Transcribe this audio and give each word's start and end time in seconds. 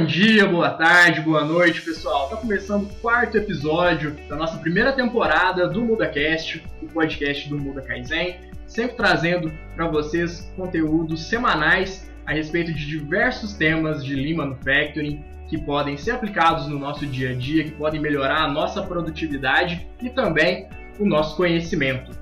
Bom 0.00 0.06
dia, 0.06 0.46
boa 0.46 0.70
tarde, 0.70 1.22
boa 1.22 1.44
noite, 1.44 1.82
pessoal. 1.82 2.26
Está 2.26 2.36
começando 2.36 2.84
o 2.84 2.94
quarto 3.00 3.36
episódio 3.36 4.16
da 4.28 4.36
nossa 4.36 4.56
primeira 4.58 4.92
temporada 4.92 5.66
do 5.66 5.84
MudaCast, 5.84 6.64
o 6.80 6.86
podcast 6.86 7.48
do 7.48 7.58
Muda 7.58 7.82
Kaizen, 7.82 8.36
sempre 8.64 8.94
trazendo 8.94 9.50
para 9.74 9.88
vocês 9.88 10.52
conteúdos 10.54 11.28
semanais 11.28 12.08
a 12.24 12.32
respeito 12.32 12.72
de 12.72 12.86
diversos 12.86 13.54
temas 13.54 14.04
de 14.04 14.14
Lean 14.14 14.36
Manufacturing 14.36 15.24
que 15.48 15.58
podem 15.58 15.96
ser 15.96 16.12
aplicados 16.12 16.68
no 16.68 16.78
nosso 16.78 17.04
dia 17.04 17.30
a 17.30 17.34
dia, 17.34 17.64
que 17.64 17.72
podem 17.72 18.00
melhorar 18.00 18.44
a 18.44 18.48
nossa 18.48 18.80
produtividade 18.80 19.84
e 20.00 20.08
também 20.08 20.68
o 21.00 21.04
nosso 21.04 21.36
conhecimento. 21.36 22.12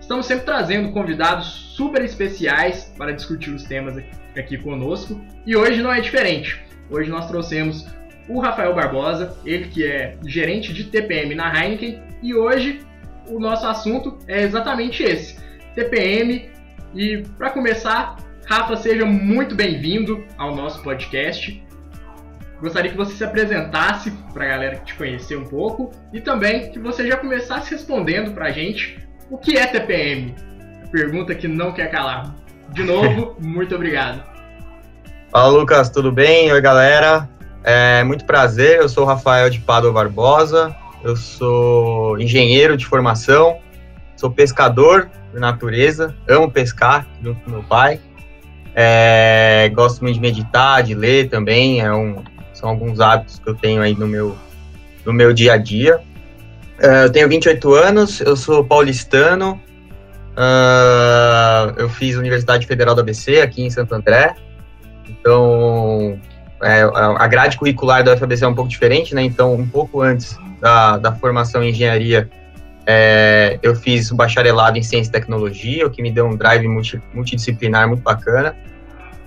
Estamos 0.00 0.26
sempre 0.26 0.46
trazendo 0.46 0.90
convidados 0.90 1.46
super 1.46 2.02
especiais 2.02 2.92
para 2.98 3.12
discutir 3.12 3.50
os 3.50 3.62
temas 3.62 4.02
aqui 4.36 4.58
conosco 4.58 5.20
e 5.46 5.54
hoje 5.54 5.80
não 5.80 5.92
é 5.92 6.00
diferente. 6.00 6.68
Hoje 6.90 7.08
nós 7.08 7.28
trouxemos 7.28 7.86
o 8.28 8.40
Rafael 8.40 8.74
Barbosa, 8.74 9.36
ele 9.44 9.68
que 9.68 9.86
é 9.86 10.16
gerente 10.26 10.72
de 10.72 10.84
TPM 10.84 11.34
na 11.34 11.52
Heineken, 11.52 12.02
e 12.22 12.34
hoje 12.34 12.80
o 13.28 13.38
nosso 13.38 13.66
assunto 13.66 14.18
é 14.26 14.42
exatamente 14.42 15.02
esse: 15.02 15.36
TPM. 15.74 16.50
E 16.94 17.22
para 17.38 17.50
começar, 17.50 18.16
Rafa, 18.46 18.76
seja 18.76 19.06
muito 19.06 19.54
bem-vindo 19.54 20.24
ao 20.36 20.54
nosso 20.54 20.82
podcast. 20.82 21.62
Gostaria 22.60 22.90
que 22.90 22.96
você 22.96 23.14
se 23.14 23.24
apresentasse 23.24 24.10
para 24.34 24.44
a 24.44 24.48
galera 24.48 24.76
te 24.78 24.94
conhecer 24.94 25.36
um 25.36 25.44
pouco 25.44 25.92
e 26.12 26.20
também 26.20 26.70
que 26.70 26.78
você 26.78 27.06
já 27.06 27.16
começasse 27.16 27.70
respondendo 27.70 28.34
para 28.34 28.46
a 28.46 28.50
gente 28.50 28.98
o 29.30 29.38
que 29.38 29.56
é 29.56 29.66
TPM. 29.66 30.34
Pergunta 30.90 31.34
que 31.34 31.48
não 31.48 31.72
quer 31.72 31.90
calar. 31.90 32.34
De 32.70 32.82
novo, 32.82 33.36
muito 33.40 33.74
obrigado. 33.74 34.22
Fala 35.30 35.46
Lucas, 35.46 35.88
tudo 35.88 36.10
bem? 36.10 36.50
Oi 36.50 36.60
galera, 36.60 37.28
é 37.62 38.02
muito 38.02 38.24
prazer, 38.24 38.80
eu 38.80 38.88
sou 38.88 39.04
Rafael 39.04 39.48
de 39.48 39.60
Pado 39.60 39.92
Barbosa, 39.92 40.74
eu 41.04 41.14
sou 41.14 42.18
engenheiro 42.18 42.76
de 42.76 42.84
formação, 42.84 43.58
sou 44.16 44.28
pescador 44.28 45.08
por 45.30 45.38
natureza, 45.38 46.16
amo 46.28 46.50
pescar 46.50 47.06
junto 47.22 47.40
com 47.42 47.50
meu 47.52 47.62
pai, 47.62 48.00
é, 48.74 49.70
gosto 49.72 50.02
muito 50.02 50.16
de 50.16 50.20
meditar, 50.20 50.82
de 50.82 50.96
ler 50.96 51.28
também, 51.28 51.80
é 51.80 51.92
um, 51.92 52.24
são 52.52 52.68
alguns 52.68 52.98
hábitos 52.98 53.38
que 53.38 53.48
eu 53.48 53.54
tenho 53.54 53.82
aí 53.82 53.94
no 53.94 54.08
meu, 54.08 54.36
no 55.06 55.12
meu 55.12 55.32
dia 55.32 55.52
a 55.52 55.56
dia. 55.56 56.00
É, 56.76 57.04
eu 57.04 57.12
tenho 57.12 57.28
28 57.28 57.72
anos, 57.72 58.20
eu 58.20 58.36
sou 58.36 58.64
paulistano, 58.64 59.60
uh, 60.32 61.72
eu 61.76 61.88
fiz 61.88 62.16
Universidade 62.16 62.66
Federal 62.66 62.96
do 62.96 63.00
ABC 63.00 63.40
aqui 63.40 63.62
em 63.62 63.70
Santo 63.70 63.94
André, 63.94 64.34
então, 65.08 66.18
é, 66.62 66.82
a 66.82 67.26
grade 67.26 67.56
curricular 67.56 68.04
da 68.04 68.14
UFABC 68.14 68.44
é 68.44 68.48
um 68.48 68.54
pouco 68.54 68.70
diferente, 68.70 69.14
né? 69.14 69.22
Então, 69.22 69.54
um 69.54 69.66
pouco 69.66 70.02
antes 70.02 70.38
da, 70.60 70.98
da 70.98 71.12
formação 71.12 71.62
em 71.62 71.70
engenharia, 71.70 72.28
é, 72.86 73.58
eu 73.62 73.74
fiz 73.74 74.10
o 74.10 74.16
bacharelado 74.16 74.78
em 74.78 74.82
ciência 74.82 75.10
e 75.10 75.12
tecnologia, 75.12 75.86
o 75.86 75.90
que 75.90 76.02
me 76.02 76.10
deu 76.10 76.26
um 76.26 76.36
drive 76.36 76.66
multi, 76.66 77.00
multidisciplinar 77.14 77.88
muito 77.88 78.02
bacana. 78.02 78.56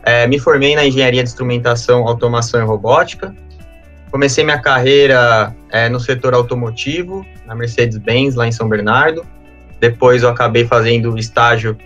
É, 0.03 0.27
me 0.27 0.37
formei 0.37 0.75
na 0.75 0.85
engenharia 0.85 1.23
de 1.23 1.29
instrumentação, 1.29 2.07
automação 2.07 2.61
e 2.61 2.65
robótica. 2.65 3.33
Comecei 4.11 4.43
minha 4.43 4.59
carreira 4.59 5.55
é, 5.71 5.89
no 5.89 5.99
setor 5.99 6.33
automotivo, 6.33 7.25
na 7.47 7.55
Mercedes-Benz, 7.55 8.35
lá 8.35 8.47
em 8.47 8.51
São 8.51 8.67
Bernardo. 8.67 9.25
Depois 9.79 10.23
eu 10.23 10.29
acabei 10.29 10.65
fazendo 10.65 11.17
estágio 11.17 11.77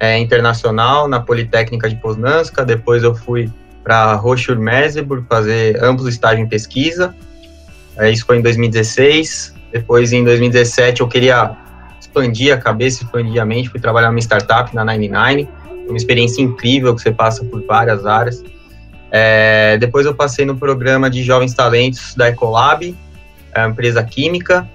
é, 0.00 0.18
internacional 0.18 1.06
na 1.06 1.20
Politécnica 1.20 1.88
de 1.88 1.96
Poznanska, 1.96 2.64
depois 2.64 3.02
eu 3.02 3.14
fui 3.14 3.50
para 3.84 4.18
Hochschule-Merseburg 4.20 5.26
fazer 5.28 5.82
amplos 5.84 6.08
estágios 6.08 6.44
em 6.44 6.48
pesquisa, 6.48 7.14
é, 7.98 8.10
isso 8.10 8.24
foi 8.24 8.38
em 8.38 8.42
2016, 8.42 9.54
depois 9.70 10.12
em 10.12 10.24
2017 10.24 11.02
eu 11.02 11.08
queria 11.08 11.54
expandir 12.00 12.52
a 12.52 12.56
cabeça, 12.56 13.04
expandir 13.04 13.40
a 13.40 13.44
mente, 13.44 13.68
fui 13.68 13.78
trabalhar 13.78 14.08
numa 14.08 14.20
startup 14.20 14.74
na 14.74 14.84
99, 14.84 15.46
uma 15.86 15.96
experiência 15.96 16.40
incrível 16.40 16.94
que 16.94 17.02
você 17.02 17.12
passa 17.12 17.44
por 17.44 17.62
várias 17.64 18.06
áreas. 18.06 18.42
É, 19.10 19.76
depois 19.78 20.06
eu 20.06 20.14
passei 20.14 20.46
no 20.46 20.56
programa 20.56 21.10
de 21.10 21.22
jovens 21.22 21.52
talentos 21.52 22.14
da 22.14 22.30
Ecolab, 22.30 22.96
é 23.52 23.60
uma 23.60 23.70
empresa 23.70 24.02
química, 24.02 24.68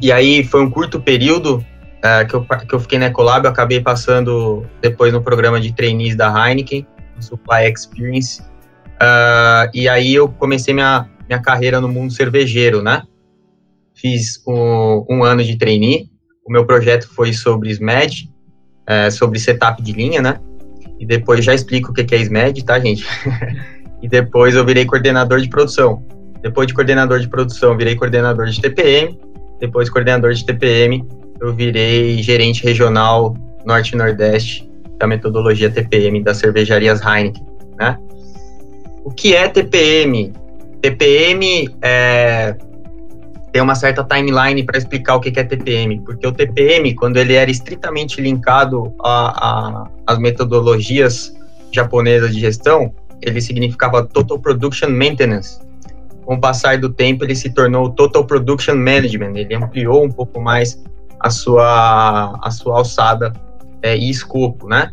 e 0.00 0.12
aí 0.12 0.44
foi 0.44 0.62
um 0.62 0.70
curto 0.70 1.00
período 1.00 1.64
é, 2.06 2.24
que, 2.24 2.34
eu, 2.34 2.44
que 2.44 2.74
eu 2.74 2.78
fiquei 2.78 2.98
na 2.98 3.06
Ecolab, 3.06 3.44
eu 3.44 3.50
acabei 3.50 3.80
passando 3.80 4.64
depois 4.80 5.12
no 5.12 5.20
programa 5.20 5.60
de 5.60 5.74
trainees 5.74 6.14
da 6.14 6.28
Heineken, 6.28 6.86
Supply 7.18 7.68
Experience, 7.68 8.40
uh, 8.40 9.68
e 9.74 9.88
aí 9.88 10.14
eu 10.14 10.28
comecei 10.28 10.72
minha, 10.72 11.08
minha 11.26 11.40
carreira 11.40 11.80
no 11.80 11.88
mundo 11.88 12.12
cervejeiro, 12.12 12.80
né? 12.80 13.02
Fiz 13.94 14.40
um, 14.46 15.04
um 15.10 15.24
ano 15.24 15.42
de 15.42 15.56
trainee, 15.58 16.08
o 16.46 16.52
meu 16.52 16.64
projeto 16.64 17.08
foi 17.08 17.32
sobre 17.32 17.70
SMED, 17.70 18.30
é, 18.86 19.10
sobre 19.10 19.40
setup 19.40 19.82
de 19.82 19.92
linha, 19.92 20.22
né? 20.22 20.38
E 21.00 21.04
depois 21.04 21.44
já 21.44 21.52
explico 21.54 21.90
o 21.90 21.92
que 21.92 22.14
é 22.14 22.18
SMED, 22.18 22.64
tá, 22.64 22.78
gente? 22.78 23.04
e 24.00 24.08
depois 24.08 24.54
eu 24.54 24.64
virei 24.64 24.84
coordenador 24.84 25.40
de 25.40 25.48
produção. 25.48 26.04
Depois 26.40 26.68
de 26.68 26.74
coordenador 26.74 27.18
de 27.18 27.28
produção, 27.28 27.76
virei 27.76 27.96
coordenador 27.96 28.46
de 28.46 28.60
TPM. 28.60 29.18
Depois 29.58 29.90
coordenador 29.90 30.32
de 30.34 30.44
TPM, 30.44 31.04
eu 31.40 31.54
virei 31.54 32.22
gerente 32.22 32.64
regional 32.64 33.36
Norte 33.64 33.94
e 33.94 33.96
Nordeste 33.96 34.70
da 34.98 35.06
metodologia 35.06 35.70
TPM 35.70 36.22
das 36.22 36.38
cervejarias 36.38 37.00
Heineken, 37.00 37.44
né? 37.78 37.98
O 39.04 39.10
que 39.10 39.34
é 39.34 39.48
TPM? 39.48 40.32
TPM 40.80 41.68
é, 41.82 42.56
tem 43.52 43.62
uma 43.62 43.74
certa 43.74 44.04
timeline 44.04 44.62
para 44.64 44.78
explicar 44.78 45.16
o 45.16 45.20
que 45.20 45.28
é 45.38 45.44
TPM, 45.44 46.00
porque 46.00 46.26
o 46.26 46.32
TPM, 46.32 46.94
quando 46.94 47.16
ele 47.16 47.34
era 47.34 47.50
estritamente 47.50 48.20
linkado 48.20 48.94
às 50.06 50.18
metodologias 50.18 51.34
japonesas 51.72 52.34
de 52.34 52.40
gestão, 52.40 52.92
ele 53.22 53.40
significava 53.40 54.04
Total 54.04 54.38
Production 54.38 54.90
Maintenance. 54.90 55.58
Com 56.24 56.34
o 56.34 56.40
passar 56.40 56.78
do 56.78 56.90
tempo, 56.90 57.24
ele 57.24 57.34
se 57.34 57.50
tornou 57.50 57.90
Total 57.90 58.24
Production 58.24 58.74
Management, 58.74 59.36
ele 59.36 59.54
ampliou 59.54 60.04
um 60.04 60.10
pouco 60.10 60.40
mais 60.40 60.82
a 61.26 61.30
sua, 61.30 62.38
a 62.40 62.50
sua 62.50 62.78
alçada 62.78 63.32
é, 63.82 63.96
e 63.96 64.08
escopo, 64.08 64.68
né? 64.68 64.92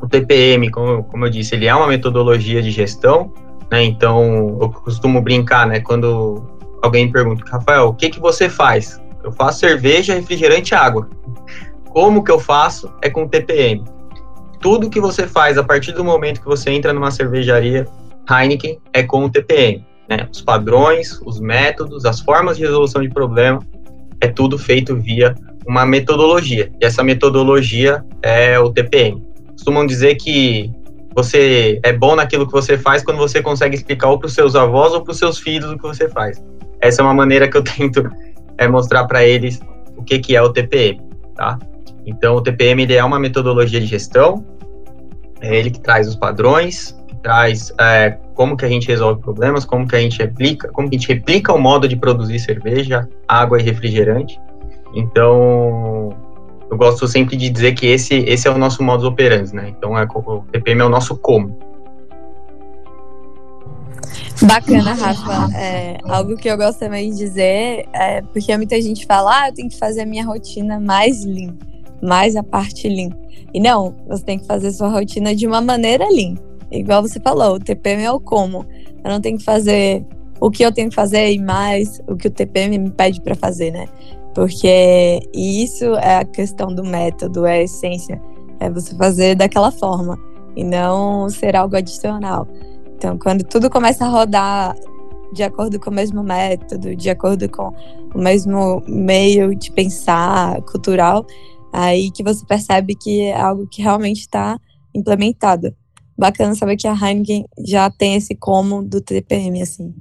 O 0.00 0.08
TPM, 0.08 0.70
como, 0.70 1.04
como 1.04 1.26
eu 1.26 1.30
disse, 1.30 1.54
ele 1.54 1.66
é 1.66 1.74
uma 1.74 1.86
metodologia 1.86 2.60
de 2.60 2.70
gestão, 2.70 3.32
né? 3.70 3.82
Então, 3.84 4.58
eu 4.60 4.70
costumo 4.70 5.20
brincar, 5.20 5.66
né? 5.66 5.80
Quando 5.80 6.42
alguém 6.82 7.10
pergunta, 7.10 7.44
Rafael, 7.48 7.88
o 7.88 7.94
que 7.94 8.10
que 8.10 8.20
você 8.20 8.48
faz? 8.48 9.00
Eu 9.22 9.30
faço 9.30 9.60
cerveja, 9.60 10.14
refrigerante 10.14 10.72
e 10.72 10.76
água. 10.76 11.08
Como 11.90 12.24
que 12.24 12.30
eu 12.30 12.40
faço? 12.40 12.90
É 13.00 13.08
com 13.08 13.28
TPM. 13.28 13.84
Tudo 14.60 14.90
que 14.90 15.00
você 15.00 15.26
faz 15.26 15.58
a 15.58 15.62
partir 15.62 15.92
do 15.92 16.04
momento 16.04 16.40
que 16.40 16.46
você 16.46 16.70
entra 16.70 16.92
numa 16.92 17.10
cervejaria 17.10 17.86
Heineken 18.28 18.80
é 18.92 19.02
com 19.02 19.24
o 19.24 19.30
TPM. 19.30 19.84
Né? 20.08 20.28
Os 20.32 20.40
padrões, 20.40 21.20
os 21.24 21.38
métodos, 21.38 22.04
as 22.04 22.20
formas 22.20 22.56
de 22.56 22.62
resolução 22.62 23.02
de 23.02 23.08
problema 23.08 23.60
é 24.22 24.28
tudo 24.28 24.56
feito 24.56 24.96
via 24.96 25.34
uma 25.66 25.84
metodologia. 25.84 26.70
E 26.80 26.84
essa 26.84 27.02
metodologia 27.02 28.04
é 28.22 28.58
o 28.58 28.70
TPM. 28.70 29.20
Costumam 29.50 29.84
dizer 29.84 30.14
que 30.14 30.70
você 31.14 31.80
é 31.82 31.92
bom 31.92 32.14
naquilo 32.14 32.46
que 32.46 32.52
você 32.52 32.78
faz 32.78 33.02
quando 33.02 33.18
você 33.18 33.42
consegue 33.42 33.74
explicar 33.74 34.08
ou 34.08 34.18
para 34.18 34.28
os 34.28 34.32
seus 34.32 34.54
avós 34.54 34.92
ou 34.94 35.02
para 35.02 35.10
os 35.10 35.18
seus 35.18 35.38
filhos 35.38 35.70
o 35.72 35.76
que 35.76 35.82
você 35.82 36.08
faz. 36.08 36.42
Essa 36.80 37.02
é 37.02 37.04
uma 37.04 37.12
maneira 37.12 37.48
que 37.48 37.56
eu 37.56 37.62
tento 37.66 38.08
é, 38.56 38.68
mostrar 38.68 39.04
para 39.06 39.24
eles 39.24 39.60
o 39.96 40.04
que, 40.04 40.20
que 40.20 40.36
é 40.36 40.40
o 40.40 40.50
TPM, 40.50 41.00
tá? 41.34 41.58
Então, 42.06 42.36
o 42.36 42.40
TPM 42.40 42.84
ele 42.84 42.94
é 42.94 43.04
uma 43.04 43.18
metodologia 43.18 43.80
de 43.80 43.86
gestão, 43.86 44.44
é 45.40 45.56
ele 45.56 45.70
que 45.70 45.80
traz 45.80 46.08
os 46.08 46.16
padrões, 46.16 46.96
traz 47.22 47.72
é, 47.80 48.18
como 48.34 48.56
que 48.56 48.64
a 48.64 48.68
gente 48.68 48.88
resolve 48.88 49.20
problemas, 49.20 49.64
como 49.64 49.86
que 49.86 49.94
a 49.94 50.00
gente 50.00 50.18
replica, 50.18 50.68
como 50.68 50.90
que 50.90 50.96
a 50.96 50.98
gente 50.98 51.08
replica 51.08 51.52
o 51.52 51.58
modo 51.58 51.86
de 51.86 51.96
produzir 51.96 52.38
cerveja, 52.38 53.08
água 53.26 53.60
e 53.60 53.62
refrigerante. 53.62 54.40
Então, 54.94 56.14
eu 56.70 56.76
gosto 56.76 57.06
sempre 57.06 57.36
de 57.36 57.48
dizer 57.48 57.72
que 57.72 57.86
esse, 57.86 58.14
esse 58.14 58.48
é 58.48 58.50
o 58.50 58.58
nosso 58.58 58.82
modus 58.82 59.06
operandi, 59.06 59.54
né? 59.54 59.68
Então, 59.68 59.96
é, 59.96 60.04
o 60.04 60.44
TPM 60.50 60.80
é 60.80 60.84
o 60.84 60.88
nosso 60.88 61.16
como. 61.16 61.56
Bacana, 64.42 64.92
Rafa. 64.92 65.56
É, 65.56 65.98
algo 66.04 66.36
que 66.36 66.48
eu 66.48 66.56
gosto 66.56 66.80
também 66.80 67.10
de 67.10 67.16
dizer 67.16 67.86
é 67.92 68.22
porque 68.22 68.54
muita 68.56 68.80
gente 68.82 69.06
fala, 69.06 69.42
ah, 69.42 69.48
eu 69.48 69.54
tenho 69.54 69.68
que 69.68 69.78
fazer 69.78 70.02
a 70.02 70.06
minha 70.06 70.24
rotina 70.24 70.80
mais 70.80 71.24
lean, 71.24 71.54
mais 72.02 72.34
a 72.34 72.42
parte 72.42 72.88
lean. 72.88 73.10
E 73.54 73.60
não, 73.60 73.94
você 74.08 74.24
tem 74.24 74.38
que 74.38 74.46
fazer 74.46 74.72
sua 74.72 74.88
rotina 74.88 75.34
de 75.34 75.46
uma 75.46 75.60
maneira 75.60 76.04
lean 76.08 76.36
igual 76.72 77.02
você 77.02 77.20
falou, 77.20 77.56
o 77.56 77.60
TPM 77.60 78.02
é 78.02 78.10
o 78.10 78.20
como. 78.20 78.66
Eu 79.04 79.10
não 79.10 79.20
tenho 79.20 79.38
que 79.38 79.44
fazer 79.44 80.04
o 80.40 80.50
que 80.50 80.64
eu 80.64 80.72
tenho 80.72 80.88
que 80.88 80.94
fazer 80.94 81.32
e 81.32 81.38
mais 81.38 82.00
o 82.08 82.16
que 82.16 82.26
o 82.26 82.30
TPM 82.30 82.78
me 82.78 82.90
pede 82.90 83.20
para 83.20 83.34
fazer, 83.34 83.70
né? 83.70 83.86
Porque 84.34 85.20
isso 85.34 85.84
é 85.96 86.16
a 86.16 86.24
questão 86.24 86.74
do 86.74 86.82
método, 86.82 87.46
é 87.46 87.58
a 87.58 87.62
essência. 87.62 88.20
É 88.58 88.70
você 88.70 88.94
fazer 88.96 89.34
daquela 89.34 89.70
forma 89.70 90.18
e 90.56 90.64
não 90.64 91.28
ser 91.28 91.54
algo 91.54 91.76
adicional. 91.76 92.48
Então, 92.96 93.18
quando 93.18 93.44
tudo 93.44 93.68
começa 93.68 94.04
a 94.04 94.08
rodar 94.08 94.76
de 95.32 95.42
acordo 95.42 95.80
com 95.80 95.90
o 95.90 95.94
mesmo 95.94 96.22
método, 96.22 96.94
de 96.94 97.10
acordo 97.10 97.48
com 97.48 97.72
o 98.14 98.18
mesmo 98.18 98.82
meio 98.86 99.54
de 99.54 99.72
pensar 99.72 100.60
cultural, 100.62 101.26
aí 101.72 102.10
que 102.10 102.22
você 102.22 102.44
percebe 102.44 102.94
que 102.94 103.22
é 103.22 103.40
algo 103.40 103.66
que 103.66 103.82
realmente 103.82 104.20
está 104.20 104.58
implementado. 104.94 105.74
Bacana 106.16 106.54
saber 106.54 106.76
que 106.76 106.86
a 106.86 106.94
Heineken 106.94 107.46
já 107.66 107.90
tem 107.90 108.16
esse 108.16 108.34
como 108.34 108.82
do 108.82 109.00
TPM, 109.00 109.62
assim. 109.62 109.94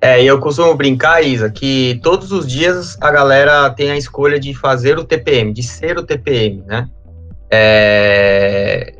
É, 0.00 0.22
e 0.22 0.26
eu 0.26 0.40
costumo 0.40 0.74
brincar, 0.74 1.22
Isa, 1.22 1.50
que 1.50 2.00
todos 2.02 2.32
os 2.32 2.46
dias 2.46 2.96
a 3.02 3.10
galera 3.10 3.68
tem 3.70 3.90
a 3.90 3.98
escolha 3.98 4.40
de 4.40 4.54
fazer 4.54 4.98
o 4.98 5.04
TPM, 5.04 5.52
de 5.52 5.62
ser 5.62 5.98
o 5.98 6.02
TPM, 6.02 6.64
né? 6.66 6.88
É... 7.50 8.94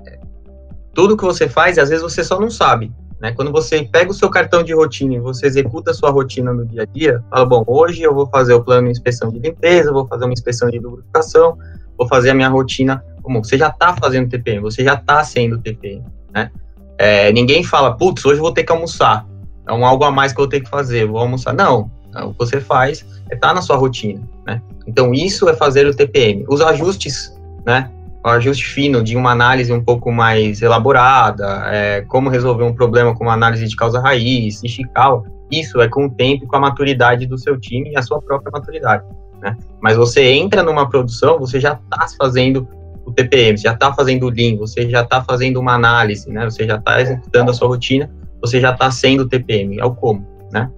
Tudo 0.92 1.16
que 1.16 1.24
você 1.24 1.48
faz, 1.48 1.78
às 1.78 1.88
vezes 1.88 2.02
você 2.02 2.22
só 2.22 2.38
não 2.38 2.50
sabe. 2.50 2.92
Né? 3.18 3.32
Quando 3.32 3.52
você 3.52 3.82
pega 3.82 4.10
o 4.10 4.14
seu 4.14 4.28
cartão 4.28 4.62
de 4.62 4.74
rotina 4.74 5.14
e 5.14 5.20
você 5.20 5.46
executa 5.46 5.90
a 5.90 5.94
sua 5.94 6.10
rotina 6.10 6.52
no 6.52 6.66
dia 6.66 6.82
a 6.82 6.84
dia, 6.86 7.22
fala, 7.30 7.46
bom, 7.46 7.64
hoje 7.66 8.02
eu 8.02 8.14
vou 8.14 8.26
fazer 8.26 8.54
o 8.54 8.62
plano 8.62 8.86
de 8.86 8.92
inspeção 8.92 9.30
de 9.30 9.38
limpeza, 9.38 9.92
vou 9.92 10.06
fazer 10.06 10.24
uma 10.24 10.32
inspeção 10.32 10.68
de 10.70 10.78
lubrificação, 10.78 11.56
vou 11.96 12.08
fazer 12.08 12.30
a 12.30 12.34
minha 12.34 12.48
rotina 12.48 13.04
Você 13.38 13.56
já 13.56 13.68
está 13.68 13.94
fazendo 13.94 14.28
TPM, 14.28 14.60
você 14.60 14.82
já 14.82 14.94
está 14.94 15.22
sendo 15.22 15.58
TPM, 15.58 16.04
né? 16.32 16.50
É, 16.98 17.32
ninguém 17.32 17.64
fala, 17.64 17.96
putz, 17.96 18.24
hoje 18.24 18.38
eu 18.38 18.42
vou 18.42 18.52
ter 18.52 18.64
que 18.64 18.72
almoçar. 18.72 19.26
É 19.66 19.72
um 19.72 19.86
algo 19.86 20.04
a 20.04 20.10
mais 20.10 20.32
que 20.32 20.40
eu 20.40 20.46
ter 20.46 20.60
que 20.60 20.68
fazer, 20.68 21.06
vou 21.06 21.18
almoçar. 21.18 21.54
Não, 21.54 21.90
o 22.14 22.32
que 22.32 22.38
você 22.38 22.60
faz 22.60 23.06
é 23.30 23.36
tá 23.36 23.54
na 23.54 23.62
sua 23.62 23.76
rotina, 23.76 24.20
né? 24.46 24.60
Então, 24.86 25.14
isso 25.14 25.48
é 25.48 25.54
fazer 25.54 25.86
o 25.86 25.94
TPM. 25.94 26.44
Os 26.48 26.60
ajustes, 26.60 27.34
né? 27.64 27.90
o 28.24 28.28
ajuste 28.28 28.66
fino 28.66 29.02
de 29.02 29.16
uma 29.16 29.30
análise 29.30 29.72
um 29.72 29.82
pouco 29.82 30.12
mais 30.12 30.60
elaborada, 30.60 31.62
é, 31.66 32.02
como 32.02 32.28
resolver 32.28 32.64
um 32.64 32.74
problema 32.74 33.14
com 33.14 33.24
uma 33.24 33.32
análise 33.32 33.66
de 33.66 33.74
causa 33.74 34.00
raiz, 34.00 34.62
Ishikawa, 34.62 35.24
isso 35.50 35.80
é 35.80 35.88
com 35.88 36.06
o 36.06 36.10
tempo 36.10 36.46
com 36.46 36.56
a 36.56 36.60
maturidade 36.60 37.26
do 37.26 37.38
seu 37.38 37.58
time 37.58 37.90
e 37.90 37.96
a 37.96 38.02
sua 38.02 38.20
própria 38.20 38.50
maturidade. 38.52 39.04
Né? 39.40 39.56
Mas 39.80 39.96
você 39.96 40.22
entra 40.32 40.62
numa 40.62 40.88
produção, 40.88 41.38
você 41.38 41.58
já 41.58 41.72
está 41.72 42.06
fazendo 42.18 42.68
o 43.05 43.12
TPM, 43.12 43.56
você 43.56 43.64
já 43.64 43.75
está 43.75 43.93
fazendo 43.93 44.26
o 44.26 44.31
Lean, 44.31 44.56
você 44.56 44.88
já 44.88 45.02
está 45.02 45.23
fazendo 45.23 45.58
uma 45.58 45.75
análise, 45.75 46.31
né? 46.31 46.44
você 46.44 46.67
já 46.67 46.76
está 46.76 47.00
executando 47.00 47.50
a 47.50 47.55
sua 47.55 47.69
rotina, 47.69 48.11
você 48.41 48.61
já 48.61 48.73
está 48.73 48.91
sendo 48.91 49.25
o 49.25 49.29
TPM, 49.29 49.79
é 49.79 49.85
o 49.85 49.94
como, 49.94 50.25
né? 50.52 50.70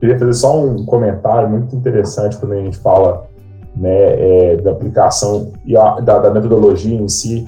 Queria 0.00 0.18
fazer 0.18 0.34
só 0.34 0.62
um 0.62 0.84
comentário 0.84 1.48
muito 1.48 1.74
interessante 1.74 2.36
quando 2.36 2.52
a 2.52 2.56
gente 2.56 2.76
fala 2.76 3.26
né, 3.76 4.52
é, 4.52 4.56
da 4.56 4.70
aplicação 4.70 5.52
e 5.64 5.76
a, 5.76 6.00
da, 6.00 6.18
da, 6.18 6.30
metodologia 6.30 6.94
em 6.94 7.08
si, 7.08 7.46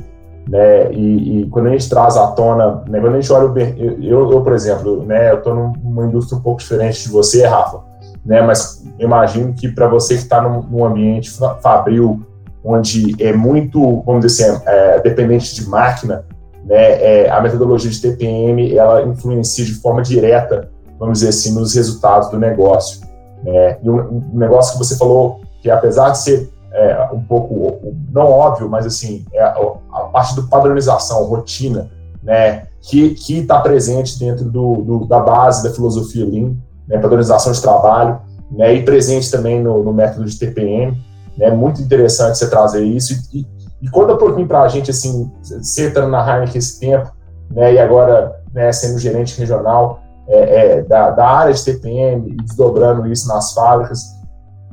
né, 0.48 0.92
e, 0.92 1.42
e, 1.42 1.46
quando 1.48 1.66
a 1.66 1.70
gente 1.70 1.88
traz 1.88 2.16
à 2.16 2.28
tona, 2.28 2.82
né, 2.88 3.00
quando 3.00 3.14
a 3.14 3.20
gente 3.20 3.32
olha, 3.32 3.50
o, 3.50 3.58
eu, 3.58 4.32
eu, 4.32 4.40
por 4.42 4.52
exemplo, 4.52 5.04
né, 5.04 5.30
eu 5.30 5.38
estou 5.38 5.54
numa 5.54 6.06
indústria 6.06 6.38
um 6.38 6.42
pouco 6.42 6.60
diferente 6.60 7.02
de 7.02 7.08
você, 7.10 7.46
Rafa, 7.46 7.80
né, 8.24 8.42
mas 8.42 8.84
imagino 8.98 9.52
que 9.52 9.68
para 9.68 9.86
você 9.86 10.14
que 10.14 10.22
está 10.22 10.40
num, 10.40 10.62
num, 10.62 10.84
ambiente 10.84 11.30
fabril, 11.60 12.24
onde 12.66 13.14
é 13.22 13.32
muito, 13.32 14.02
vamos 14.02 14.26
dizer 14.26 14.50
assim, 14.50 14.62
é, 14.66 15.00
dependente 15.00 15.54
de 15.54 15.68
máquina, 15.68 16.24
né, 16.64 17.24
é, 17.24 17.30
a 17.30 17.40
metodologia 17.40 17.88
de 17.88 18.00
TPM, 18.00 18.76
ela 18.76 19.02
influencia 19.02 19.64
de 19.64 19.74
forma 19.74 20.02
direta, 20.02 20.68
vamos 20.98 21.20
dizer 21.20 21.28
assim, 21.28 21.54
nos 21.54 21.74
resultados 21.74 22.28
do 22.28 22.38
negócio. 22.38 23.06
Né? 23.44 23.78
E 23.80 23.88
um, 23.88 24.22
um 24.34 24.38
negócio 24.38 24.72
que 24.72 24.78
você 24.78 24.96
falou 24.96 25.40
que 25.62 25.70
apesar 25.70 26.10
de 26.10 26.18
ser 26.18 26.50
é, 26.72 27.08
um 27.12 27.20
pouco 27.20 27.80
não 28.12 28.30
óbvio, 28.30 28.68
mas 28.68 28.84
assim 28.84 29.24
é 29.32 29.42
a, 29.42 29.56
a 29.92 30.00
parte 30.12 30.34
do 30.34 30.48
padronização, 30.48 31.24
rotina, 31.24 31.88
né, 32.22 32.64
que 32.82 33.14
que 33.14 33.38
está 33.38 33.60
presente 33.60 34.18
dentro 34.18 34.44
do, 34.44 34.76
do, 34.82 35.06
da 35.06 35.20
base 35.20 35.62
da 35.62 35.72
filosofia 35.72 36.26
Lean, 36.26 36.54
né, 36.86 36.98
padronização 36.98 37.52
de 37.52 37.62
trabalho, 37.62 38.20
né, 38.50 38.74
e 38.74 38.82
presente 38.84 39.30
também 39.30 39.62
no, 39.62 39.82
no 39.82 39.92
método 39.92 40.24
de 40.24 40.38
TPM, 40.38 40.98
né, 41.36 41.50
muito 41.50 41.80
interessante 41.80 42.38
você 42.38 42.48
trazer 42.48 42.84
isso 42.84 43.12
e, 43.32 43.40
e, 43.40 43.46
e 43.82 43.90
conta 43.90 44.14
um 44.14 44.18
pouquinho 44.18 44.46
para 44.46 44.62
a 44.62 44.68
gente 44.68 44.90
assim, 44.90 45.30
você 45.42 45.88
estando 45.88 46.08
na 46.08 46.20
Heineken 46.20 46.58
esse 46.58 46.80
tempo, 46.80 47.12
né, 47.50 47.74
e 47.74 47.78
agora 47.78 48.40
né, 48.52 48.72
sendo 48.72 48.98
gerente 48.98 49.38
regional 49.38 50.00
é, 50.28 50.38
é, 50.78 50.82
da, 50.82 51.10
da 51.10 51.26
área 51.26 51.52
de 51.52 51.64
TPM 51.64 52.30
e 52.30 52.36
desdobrando 52.36 53.06
isso 53.06 53.28
nas 53.28 53.52
fábricas, 53.52 54.16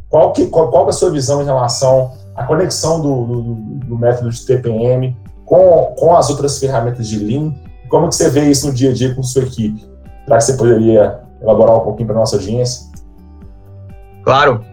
qual, 0.09 0.31
que, 0.31 0.47
qual, 0.47 0.69
qual 0.69 0.85
é 0.87 0.89
a 0.89 0.93
sua 0.93 1.11
visão 1.11 1.41
em 1.41 1.45
relação 1.45 2.11
à 2.35 2.43
conexão 2.43 3.01
do, 3.01 3.25
do, 3.25 3.41
do, 3.85 3.97
método 3.97 4.29
de 4.29 4.45
TPM 4.45 5.17
com, 5.45 5.93
com 5.97 6.15
as 6.15 6.29
outras 6.29 6.59
ferramentas 6.59 7.07
de 7.07 7.19
Lean? 7.19 7.53
Como 7.89 8.09
que 8.09 8.15
você 8.15 8.29
vê 8.29 8.49
isso 8.49 8.67
no 8.67 8.73
dia 8.73 8.91
a 8.91 8.93
dia 8.93 9.13
com 9.13 9.21
sua 9.21 9.43
equipe? 9.43 9.87
Será 10.23 10.37
que 10.37 10.43
você 10.43 10.53
poderia 10.53 11.19
elaborar 11.41 11.77
um 11.77 11.81
pouquinho 11.81 12.07
para 12.07 12.15
nossa 12.15 12.35
audiência? 12.35 12.89
Claro. 14.23 14.63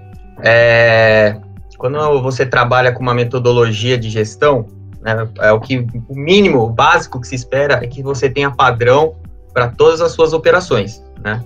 É, 0.42 1.36
quando 1.80 2.20
você 2.20 2.44
trabalha 2.44 2.92
com 2.92 3.02
uma 3.02 3.14
metodologia 3.14 3.96
de 3.96 4.10
gestão, 4.10 4.66
né, 5.00 5.26
é 5.38 5.50
o 5.50 5.58
que 5.58 5.78
o 6.10 6.14
mínimo, 6.14 6.60
o 6.60 6.68
básico 6.68 7.18
que 7.18 7.26
se 7.26 7.34
espera 7.34 7.82
é 7.82 7.86
que 7.86 8.02
você 8.02 8.28
tenha 8.28 8.50
padrão 8.50 9.16
para 9.54 9.68
todas 9.68 10.02
as 10.02 10.12
suas 10.12 10.34
operações, 10.34 11.02
né? 11.24 11.42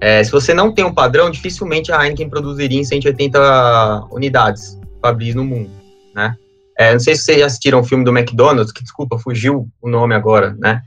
É, 0.00 0.24
se 0.24 0.32
você 0.32 0.52
não 0.52 0.72
tem 0.72 0.84
um 0.84 0.92
padrão, 0.92 1.30
dificilmente 1.30 1.92
a 1.92 2.02
Heineken 2.02 2.28
produziria 2.28 2.80
em 2.80 2.84
180 2.84 4.08
unidades 4.10 4.76
Fabris 5.00 5.36
no 5.36 5.44
mundo, 5.44 5.70
né? 6.16 6.34
É, 6.76 6.92
não 6.92 7.00
sei 7.00 7.14
se 7.14 7.22
vocês 7.22 7.38
já 7.38 7.46
assistiram 7.46 7.78
o 7.78 7.84
filme 7.84 8.04
do 8.04 8.10
McDonald's, 8.10 8.72
que 8.72 8.82
desculpa, 8.82 9.18
fugiu 9.18 9.68
o 9.80 9.88
nome 9.88 10.16
agora, 10.16 10.56
né? 10.58 10.82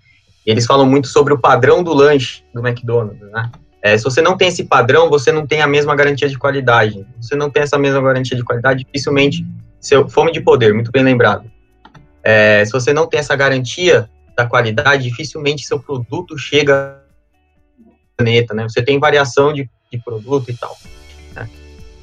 E 0.45 0.51
eles 0.51 0.65
falam 0.65 0.85
muito 0.85 1.07
sobre 1.07 1.33
o 1.33 1.39
padrão 1.39 1.81
do 1.81 1.93
lanche 1.93 2.43
do 2.53 2.67
McDonald's, 2.67 3.31
né? 3.31 3.49
É, 3.83 3.97
se 3.97 4.03
você 4.05 4.21
não 4.21 4.37
tem 4.37 4.47
esse 4.47 4.63
padrão, 4.63 5.09
você 5.09 5.29
não 5.29 5.45
tem 5.45 5.61
a 5.61 5.67
mesma 5.67 5.93
garantia 5.93 6.29
de 6.29 6.37
qualidade. 6.37 7.05
Se 7.19 7.27
você 7.27 7.35
não 7.35 7.49
tem 7.49 7.63
essa 7.63 7.77
mesma 7.77 8.01
garantia 8.01 8.37
de 8.37 8.43
qualidade, 8.43 8.85
dificilmente 8.85 9.45
seu 9.81 10.07
fome 10.07 10.31
de 10.31 10.39
poder, 10.39 10.73
muito 10.73 10.89
bem 10.89 11.03
lembrado. 11.03 11.51
É, 12.23 12.63
se 12.63 12.71
você 12.71 12.93
não 12.93 13.05
tem 13.05 13.19
essa 13.19 13.35
garantia 13.35 14.09
da 14.37 14.45
qualidade, 14.45 15.03
dificilmente 15.03 15.65
seu 15.65 15.77
produto 15.77 16.37
chega 16.37 17.03
planeta, 18.15 18.53
né? 18.53 18.63
Você 18.63 18.81
tem 18.81 18.97
variação 18.97 19.51
de, 19.51 19.69
de 19.91 19.97
produto 19.97 20.49
e 20.49 20.55
tal. 20.55 20.77
Né? 21.35 21.49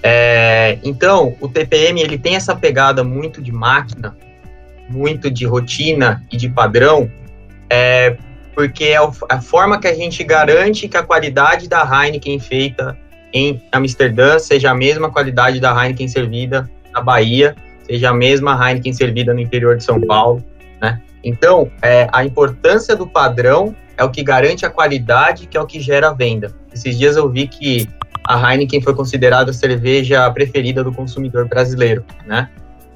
É, 0.02 0.78
então, 0.84 1.34
o 1.40 1.48
TPM 1.48 2.02
ele 2.02 2.18
tem 2.18 2.36
essa 2.36 2.54
pegada 2.54 3.02
muito 3.02 3.40
de 3.40 3.52
máquina, 3.52 4.14
muito 4.86 5.30
de 5.30 5.46
rotina 5.46 6.22
e 6.30 6.36
de 6.36 6.50
padrão, 6.50 7.10
é, 7.70 8.18
porque 8.60 8.88
é 8.88 8.98
a 9.30 9.40
forma 9.40 9.80
que 9.80 9.88
a 9.88 9.94
gente 9.94 10.22
garante 10.22 10.86
que 10.86 10.94
a 10.94 11.02
qualidade 11.02 11.66
da 11.66 11.82
Heineken 11.82 12.38
feita 12.38 12.94
em 13.32 13.62
Amsterdã 13.72 14.38
seja 14.38 14.70
a 14.70 14.74
mesma 14.74 15.10
qualidade 15.10 15.58
da 15.58 15.70
Heineken 15.70 16.06
servida 16.08 16.70
na 16.92 17.00
Bahia, 17.00 17.56
seja 17.86 18.10
a 18.10 18.12
mesma 18.12 18.52
Heineken 18.52 18.92
servida 18.92 19.32
no 19.32 19.40
interior 19.40 19.78
de 19.78 19.82
São 19.82 19.98
Paulo, 19.98 20.44
né? 20.78 21.00
Então, 21.24 21.70
é, 21.80 22.06
a 22.12 22.22
importância 22.22 22.94
do 22.94 23.06
padrão 23.06 23.74
é 23.96 24.04
o 24.04 24.10
que 24.10 24.22
garante 24.22 24.66
a 24.66 24.68
qualidade, 24.68 25.46
que 25.46 25.56
é 25.56 25.60
o 25.60 25.66
que 25.66 25.80
gera 25.80 26.10
a 26.10 26.12
venda. 26.12 26.54
Esses 26.70 26.98
dias 26.98 27.16
eu 27.16 27.30
vi 27.30 27.46
que 27.46 27.88
a 28.28 28.52
Heineken 28.52 28.82
foi 28.82 28.94
considerada 28.94 29.52
a 29.52 29.54
cerveja 29.54 30.30
preferida 30.32 30.84
do 30.84 30.92
consumidor 30.92 31.48
brasileiro, 31.48 32.04
né? 32.26 32.50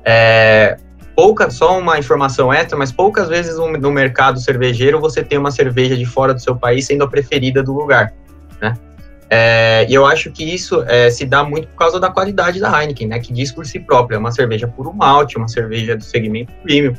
É, 0.04 0.76
pouca, 1.14 1.50
só 1.50 1.78
uma 1.78 1.98
informação 1.98 2.52
extra, 2.52 2.76
mas 2.76 2.90
poucas 2.92 3.28
vezes 3.28 3.56
no 3.56 3.90
mercado 3.92 4.40
cervejeiro 4.40 5.00
você 5.00 5.22
tem 5.22 5.38
uma 5.38 5.50
cerveja 5.50 5.96
de 5.96 6.04
fora 6.04 6.34
do 6.34 6.40
seu 6.40 6.56
país 6.56 6.86
sendo 6.86 7.04
a 7.04 7.08
preferida 7.08 7.62
do 7.62 7.72
lugar, 7.72 8.12
né? 8.60 8.76
É, 9.30 9.86
e 9.88 9.94
eu 9.94 10.04
acho 10.06 10.30
que 10.30 10.44
isso 10.44 10.84
é, 10.86 11.10
se 11.10 11.24
dá 11.24 11.42
muito 11.42 11.66
por 11.68 11.76
causa 11.76 11.98
da 11.98 12.10
qualidade 12.10 12.60
da 12.60 12.68
Heineken, 12.80 13.08
né? 13.08 13.18
Que 13.18 13.32
diz 13.32 13.50
por 13.50 13.64
si 13.66 13.80
própria, 13.80 14.16
é 14.16 14.18
uma 14.18 14.30
cerveja 14.30 14.68
puro 14.68 14.92
malte, 14.92 15.36
uma 15.36 15.48
cerveja 15.48 15.96
do 15.96 16.04
segmento 16.04 16.52
premium. 16.62 16.94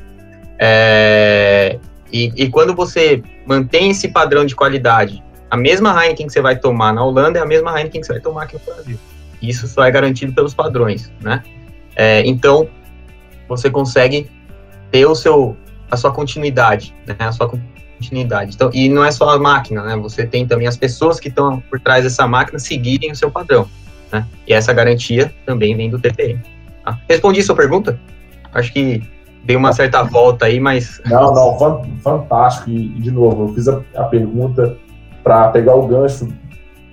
É, 0.57 1.77
e, 2.12 2.31
e, 2.36 2.50
quando 2.50 2.74
você 2.74 3.22
mantém 3.45 3.91
esse 3.91 4.07
padrão 4.07 4.45
de 4.45 4.55
qualidade, 4.55 5.24
a 5.50 5.57
mesma 5.57 5.91
Heineken 5.91 6.27
que 6.27 6.34
você 6.34 6.41
vai 6.41 6.57
tomar 6.57 6.93
na 6.93 7.03
Holanda 7.03 7.39
é 7.39 7.41
a 7.41 7.45
mesma 7.45 7.72
Heineken 7.72 8.01
que 8.01 8.07
você 8.07 8.13
vai 8.13 8.22
tomar 8.22 8.43
aqui 8.43 8.55
no 8.55 8.74
Brasil. 8.74 9.00
Isso 9.41 9.67
só 9.67 9.84
é 9.84 9.91
garantido 9.91 10.34
pelos 10.34 10.53
padrões, 10.53 11.12
né? 11.22 11.43
É, 11.95 12.22
então, 12.25 12.67
você 13.48 13.70
consegue 13.70 14.30
ter 14.92 15.06
o 15.06 15.16
seu, 15.16 15.56
a 15.90 15.98
sua 15.98 16.12
continuidade, 16.12 16.94
né? 17.06 17.16
A 17.20 17.32
sua 17.32 17.50
continuidade. 17.50 18.56
Então, 18.56 18.70
e 18.74 18.90
não 18.90 19.04
é 19.04 19.12
só 19.12 19.30
a 19.30 19.40
máquina, 19.40 19.84
né? 19.84 19.96
Você 19.98 20.25
tem 20.25 20.48
também 20.48 20.68
as 20.68 20.78
pessoas 20.78 21.20
que 21.20 21.30
estão 21.30 21.60
por 21.70 21.80
trás 21.80 22.04
dessa 22.04 22.28
máquina 22.28 22.60
seguirem 22.60 23.12
o 23.12 23.16
seu 23.16 23.32
padrão, 23.32 23.68
né? 24.12 24.25
E 24.48 24.54
essa 24.54 24.74
garantia 24.74 25.34
também 25.46 25.75
vem 25.75 25.90
do 25.90 26.00
TPM. 26.00 26.42
Tá? 26.84 27.00
Respondi 27.10 27.42
sua 27.44 27.56
pergunta? 27.56 28.00
Acho 28.54 28.72
que 28.72 29.04
dei 29.44 29.56
uma 29.56 29.74
certa 29.74 30.04
volta 30.04 30.46
aí, 30.46 30.60
mas. 30.60 31.02
Não, 31.06 31.34
não, 31.34 31.84
fantástico. 32.02 32.70
E, 32.70 32.88
de 32.90 33.12
novo, 33.12 33.50
eu 33.50 33.54
fiz 33.54 33.68
a, 33.68 33.82
a 33.96 34.04
pergunta 34.04 34.78
para 35.24 35.50
pegar 35.50 35.75
o 35.75 35.88
gancho. 35.88 36.28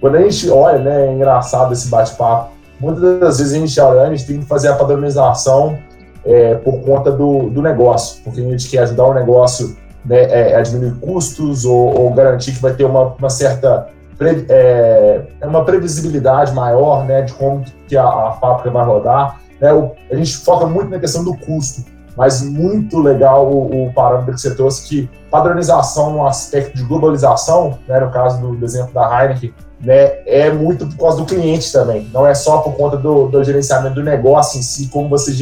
Quando 0.01 0.17
a 0.17 0.23
gente 0.23 0.51
olha, 0.51 0.79
né, 0.79 1.07
é 1.07 1.13
engraçado 1.13 1.73
esse 1.73 1.89
bate-papo. 1.89 2.53
Muitas 2.81 3.21
das 3.21 3.39
vezes 3.39 3.55
a 3.55 3.59
gente 3.59 3.81
olha, 3.81 4.03
a 4.03 4.11
gente 4.15 4.27
tem 4.27 4.41
que 4.41 4.47
fazer 4.47 4.69
a 4.69 4.75
padronização 4.75 5.79
é, 6.25 6.55
por 6.57 6.81
conta 6.81 7.11
do, 7.11 7.51
do 7.51 7.63
negócio, 7.63 8.23
porque 8.23 8.41
a 8.41 8.45
gente 8.45 8.69
quer 8.69 8.81
ajudar 8.81 9.07
o 9.07 9.15
negócio 9.15 9.77
né, 10.05 10.25
é, 10.25 10.53
é 10.53 10.63
diminuir 10.63 10.99
custos 11.01 11.65
ou, 11.65 12.01
ou, 12.01 12.13
garantir 12.13 12.53
que 12.53 12.61
vai 12.61 12.73
ter 12.73 12.85
uma, 12.85 13.15
uma 13.19 13.31
certa 13.31 13.89
pre, 14.19 14.45
é, 14.49 15.23
uma 15.43 15.65
previsibilidade 15.65 16.53
maior 16.53 17.05
né, 17.05 17.23
de 17.23 17.33
como 17.35 17.65
que 17.87 17.97
a, 17.97 18.05
a 18.05 18.33
fábrica 18.33 18.71
vai 18.71 18.85
rodar. 18.85 19.41
Né? 19.61 19.73
O, 19.73 19.93
a 20.11 20.17
gente 20.17 20.37
foca 20.39 20.67
muito 20.67 20.91
na 20.91 20.99
questão 20.99 21.25
do 21.25 21.37
custo, 21.37 21.85
mas 22.17 22.43
muito 22.43 22.99
legal 22.99 23.51
o, 23.51 23.87
o 23.87 23.93
parâmetro 23.93 24.35
que 24.35 24.41
você 24.41 24.55
trouxe, 24.55 24.89
que 24.89 25.11
padronização 25.31 26.13
no 26.13 26.27
aspecto 26.27 26.77
de 26.77 26.85
globalização, 26.85 27.79
né, 27.89 27.99
no 28.01 28.11
caso 28.11 28.41
do, 28.41 28.55
do 28.55 28.65
exemplo 28.65 28.93
da 28.93 29.23
Heineken, 29.23 29.55
né, 29.81 30.19
é 30.27 30.51
muito 30.51 30.87
por 30.87 30.99
causa 30.99 31.19
do 31.19 31.25
cliente 31.25 31.73
também, 31.73 32.09
não 32.13 32.27
é 32.27 32.35
só 32.35 32.59
por 32.59 32.75
conta 32.75 32.97
do, 32.97 33.29
do 33.29 33.43
gerenciamento 33.43 33.95
do 33.95 34.03
negócio 34.03 34.59
em 34.59 34.63
si, 34.63 34.89
como 34.89 35.09
você 35.09 35.33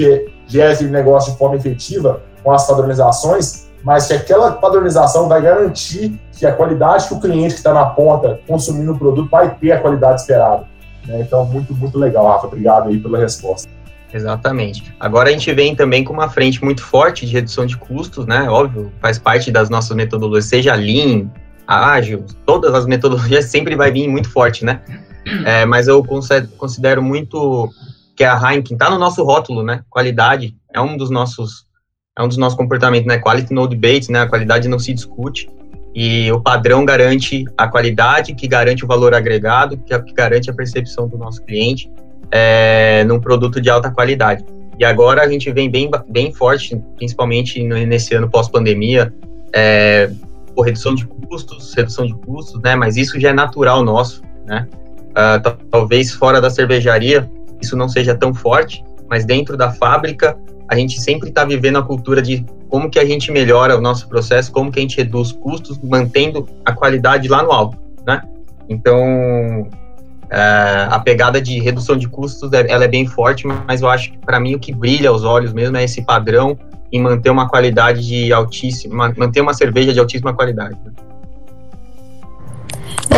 gera 0.51 0.73
aquele 0.73 0.91
negócio 0.91 1.33
de 1.33 1.39
forma 1.39 1.57
efetiva 1.57 2.23
com 2.43 2.53
as 2.53 2.67
padronizações, 2.67 3.69
mas 3.83 4.07
que 4.07 4.13
aquela 4.13 4.53
padronização 4.53 5.29
vai 5.29 5.41
garantir 5.41 6.21
que 6.33 6.45
a 6.45 6.53
qualidade 6.53 7.09
que 7.09 7.15
o 7.15 7.21
cliente 7.21 7.55
que 7.55 7.61
está 7.61 7.73
na 7.73 7.87
ponta 7.87 8.41
consumindo 8.47 8.93
o 8.93 8.99
produto 8.99 9.31
vai 9.31 9.55
ter 9.55 9.73
a 9.73 9.81
qualidade 9.81 10.23
esperada. 10.23 10.65
Né? 11.07 11.21
Então, 11.21 11.45
muito, 11.45 11.75
muito 11.75 11.99
legal, 11.99 12.27
Rafa. 12.27 12.47
Obrigado 12.47 12.89
aí 12.89 12.99
pela 12.99 13.19
resposta. 13.19 13.69
Exatamente. 14.13 14.93
Agora 14.99 15.29
a 15.29 15.33
gente 15.33 15.53
vem 15.53 15.75
também 15.75 16.03
com 16.03 16.13
uma 16.13 16.29
frente 16.29 16.63
muito 16.65 16.83
forte 16.83 17.25
de 17.25 17.33
redução 17.33 17.65
de 17.65 17.77
custos, 17.77 18.27
né? 18.27 18.51
Óbvio, 18.51 18.93
faz 19.01 19.19
parte 19.19 19.53
das 19.53 19.71
nossas 19.71 19.97
metodologias, 19.97 20.47
seja 20.47 20.75
Lean, 20.75 21.31
ágil, 21.67 22.25
todas 22.45 22.75
as 22.75 22.87
metodologias 22.87 23.45
sempre 23.45 23.77
vai 23.77 23.93
vir 23.93 24.09
muito 24.09 24.29
forte, 24.29 24.65
né? 24.65 24.81
É, 25.45 25.67
mas 25.67 25.87
eu 25.87 26.03
considero 26.57 27.03
muito 27.03 27.69
que 28.21 28.25
a 28.25 28.35
Heineken 28.35 28.75
está 28.75 28.91
no 28.91 28.99
nosso 28.99 29.25
rótulo, 29.25 29.63
né? 29.63 29.83
Qualidade 29.89 30.55
é 30.75 30.79
um 30.79 30.95
dos 30.95 31.09
nossos 31.09 31.65
é 32.15 32.23
um 32.23 32.29
dos 32.29 32.37
nossos 32.37 32.55
comportamentos, 32.55 33.07
né? 33.07 33.19
Quality 33.19 33.55
no 33.55 33.67
debate, 33.67 34.13
né? 34.13 34.21
A 34.21 34.27
qualidade 34.27 34.69
não 34.69 34.79
se 34.79 34.93
discute 34.93 35.49
e 35.95 36.31
o 36.31 36.39
padrão 36.39 36.85
garante 36.85 37.47
a 37.57 37.67
qualidade, 37.67 38.35
que 38.35 38.47
garante 38.47 38.85
o 38.85 38.87
valor 38.87 39.15
agregado, 39.15 39.79
que, 39.79 39.99
que 39.99 40.13
garante 40.13 40.51
a 40.51 40.53
percepção 40.53 41.09
do 41.09 41.17
nosso 41.17 41.43
cliente 41.47 41.91
é, 42.31 43.05
num 43.05 43.19
produto 43.19 43.59
de 43.59 43.71
alta 43.71 43.91
qualidade. 43.91 44.45
E 44.79 44.85
agora 44.85 45.23
a 45.23 45.29
gente 45.29 45.51
vem 45.51 45.71
bem, 45.71 45.91
bem 46.07 46.31
forte, 46.31 46.77
principalmente 46.97 47.63
nesse 47.63 48.15
ano 48.15 48.29
pós-pandemia, 48.29 49.15
é, 49.55 50.11
por 50.55 50.67
redução 50.67 50.95
de 50.95 51.07
custos, 51.07 51.73
redução 51.75 52.05
de 52.05 52.13
custos, 52.13 52.61
né? 52.61 52.77
Mas 52.77 52.99
isso 52.99 53.19
já 53.19 53.31
é 53.31 53.33
natural 53.33 53.83
nosso, 53.83 54.23
né? 54.45 54.69
Uh, 55.11 55.67
talvez 55.71 56.13
fora 56.13 56.41
da 56.41 56.51
cervejaria 56.51 57.29
isso 57.61 57.77
não 57.77 57.89
seja 57.89 58.15
tão 58.15 58.35
forte, 58.35 58.85
mas 59.09 59.25
dentro 59.25 59.57
da 59.57 59.73
fábrica 59.73 60.37
a 60.69 60.77
gente 60.77 61.01
sempre 61.01 61.29
está 61.29 61.45
vivendo 61.45 61.79
a 61.79 61.83
cultura 61.83 62.23
de 62.23 62.47
como 62.69 62.89
que 62.89 62.99
a 62.99 63.05
gente 63.05 63.33
melhora 63.33 63.77
o 63.77 63.81
nosso 63.81 64.09
processo, 64.09 64.53
como 64.53 64.71
que 64.71 64.79
a 64.79 64.83
gente 64.83 64.97
reduz 64.97 65.33
custos, 65.33 65.79
mantendo 65.83 66.49
a 66.65 66.73
qualidade 66.73 67.27
lá 67.27 67.43
no 67.43 67.51
alto, 67.51 67.77
né? 68.07 68.23
Então, 68.69 69.69
é, 70.31 70.87
a 70.89 71.01
pegada 71.01 71.43
de 71.43 71.59
redução 71.59 71.97
de 71.97 72.09
custos, 72.09 72.53
é, 72.53 72.71
ela 72.71 72.85
é 72.85 72.89
bem 72.89 73.05
forte, 73.05 73.45
mas 73.67 73.83
eu 73.83 73.89
acho 73.89 74.13
que 74.13 74.19
para 74.19 74.39
mim 74.39 74.55
o 74.55 74.61
que 74.61 74.73
brilha 74.73 75.11
aos 75.11 75.25
olhos 75.25 75.53
mesmo 75.53 75.77
é 75.77 75.83
esse 75.83 76.03
padrão 76.03 76.57
em 76.93 77.01
manter 77.01 77.31
uma 77.31 77.49
qualidade 77.49 78.07
de 78.07 78.33
altíssima, 78.33 79.13
manter 79.17 79.41
uma 79.41 79.55
cerveja 79.55 79.93
de 79.93 79.99
altíssima 79.99 80.33
qualidade. 80.33 80.79
Né? 80.85 80.93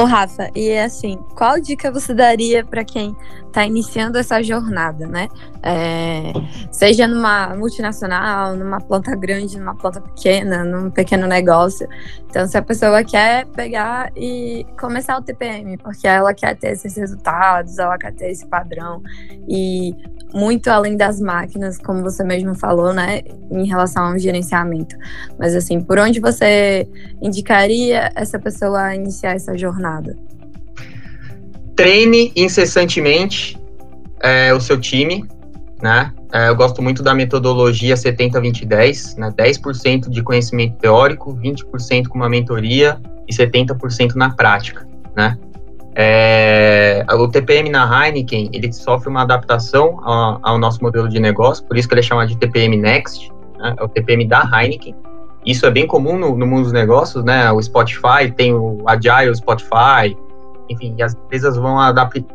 Ô, 0.00 0.04
Rafa, 0.04 0.50
e 0.54 0.76
assim, 0.78 1.18
qual 1.34 1.60
dica 1.60 1.90
você 1.90 2.14
daria 2.14 2.64
para 2.64 2.82
quem 2.82 3.14
está 3.46 3.66
iniciando 3.66 4.16
essa 4.16 4.42
jornada, 4.42 5.06
né? 5.06 5.28
É, 5.62 6.32
seja 6.70 7.06
numa 7.06 7.54
multinacional, 7.54 8.56
numa 8.56 8.80
planta 8.80 9.14
grande, 9.14 9.58
numa 9.58 9.76
planta 9.76 10.00
pequena, 10.00 10.64
num 10.64 10.90
pequeno 10.90 11.26
negócio. 11.26 11.86
Então, 12.28 12.48
se 12.48 12.56
a 12.56 12.62
pessoa 12.62 13.04
quer 13.04 13.46
pegar 13.48 14.10
e 14.16 14.66
começar 14.80 15.18
o 15.18 15.22
TPM, 15.22 15.76
porque 15.76 16.08
ela 16.08 16.32
quer 16.32 16.56
ter 16.56 16.72
esses 16.72 16.96
resultados, 16.96 17.78
ela 17.78 17.98
quer 17.98 18.14
ter 18.14 18.30
esse 18.30 18.46
padrão, 18.46 19.02
e 19.46 19.94
muito 20.34 20.68
além 20.68 20.96
das 20.96 21.20
máquinas, 21.20 21.78
como 21.78 22.02
você 22.02 22.24
mesmo 22.24 22.54
falou, 22.54 22.92
né, 22.92 23.22
em 23.50 23.66
relação 23.66 24.04
ao 24.04 24.18
gerenciamento. 24.18 24.96
Mas 25.38 25.54
assim, 25.54 25.80
por 25.80 25.98
onde 25.98 26.20
você 26.20 26.88
indicaria 27.20 28.10
essa 28.14 28.38
pessoa 28.38 28.82
a 28.82 28.96
iniciar 28.96 29.34
essa 29.34 29.56
jornada? 29.56 30.16
Treine 31.76 32.32
incessantemente 32.36 33.58
é, 34.20 34.52
o 34.54 34.60
seu 34.60 34.78
time, 34.78 35.26
né? 35.82 36.12
É, 36.32 36.48
eu 36.48 36.56
gosto 36.56 36.80
muito 36.80 37.02
da 37.02 37.14
metodologia 37.14 37.94
70-20-10, 37.94 39.18
né? 39.18 39.30
10% 39.36 40.08
de 40.08 40.22
conhecimento 40.22 40.78
teórico, 40.78 41.34
20% 41.36 42.08
com 42.08 42.18
uma 42.18 42.28
mentoria 42.28 43.00
e 43.28 43.34
70% 43.34 44.14
na 44.14 44.30
prática, 44.30 44.86
né? 45.14 45.36
É, 45.94 47.04
o 47.10 47.28
TPM 47.28 47.68
na 47.68 47.84
Heineken, 47.84 48.48
ele 48.52 48.72
sofre 48.72 49.10
uma 49.10 49.22
adaptação 49.22 50.00
ao, 50.02 50.38
ao, 50.42 50.58
nosso 50.58 50.82
modelo 50.82 51.08
de 51.08 51.20
negócio, 51.20 51.64
por 51.66 51.76
isso 51.76 51.86
que 51.86 51.94
ele 51.94 52.00
é 52.00 52.02
chamado 52.02 52.28
de 52.28 52.36
TPM 52.36 52.76
Next, 52.78 53.30
né, 53.58 53.74
é 53.76 53.84
o 53.84 53.88
TPM 53.88 54.26
da 54.26 54.42
Heineken. 54.42 54.94
Isso 55.44 55.66
é 55.66 55.70
bem 55.70 55.86
comum 55.86 56.16
no, 56.16 56.36
no, 56.36 56.46
mundo 56.46 56.64
dos 56.64 56.72
negócios, 56.72 57.24
né? 57.24 57.50
O 57.50 57.60
Spotify 57.60 58.30
tem 58.34 58.54
o 58.54 58.84
Agile 58.86 59.34
Spotify, 59.34 60.16
enfim, 60.70 61.00
as 61.02 61.14
empresas 61.14 61.56
vão, 61.56 61.76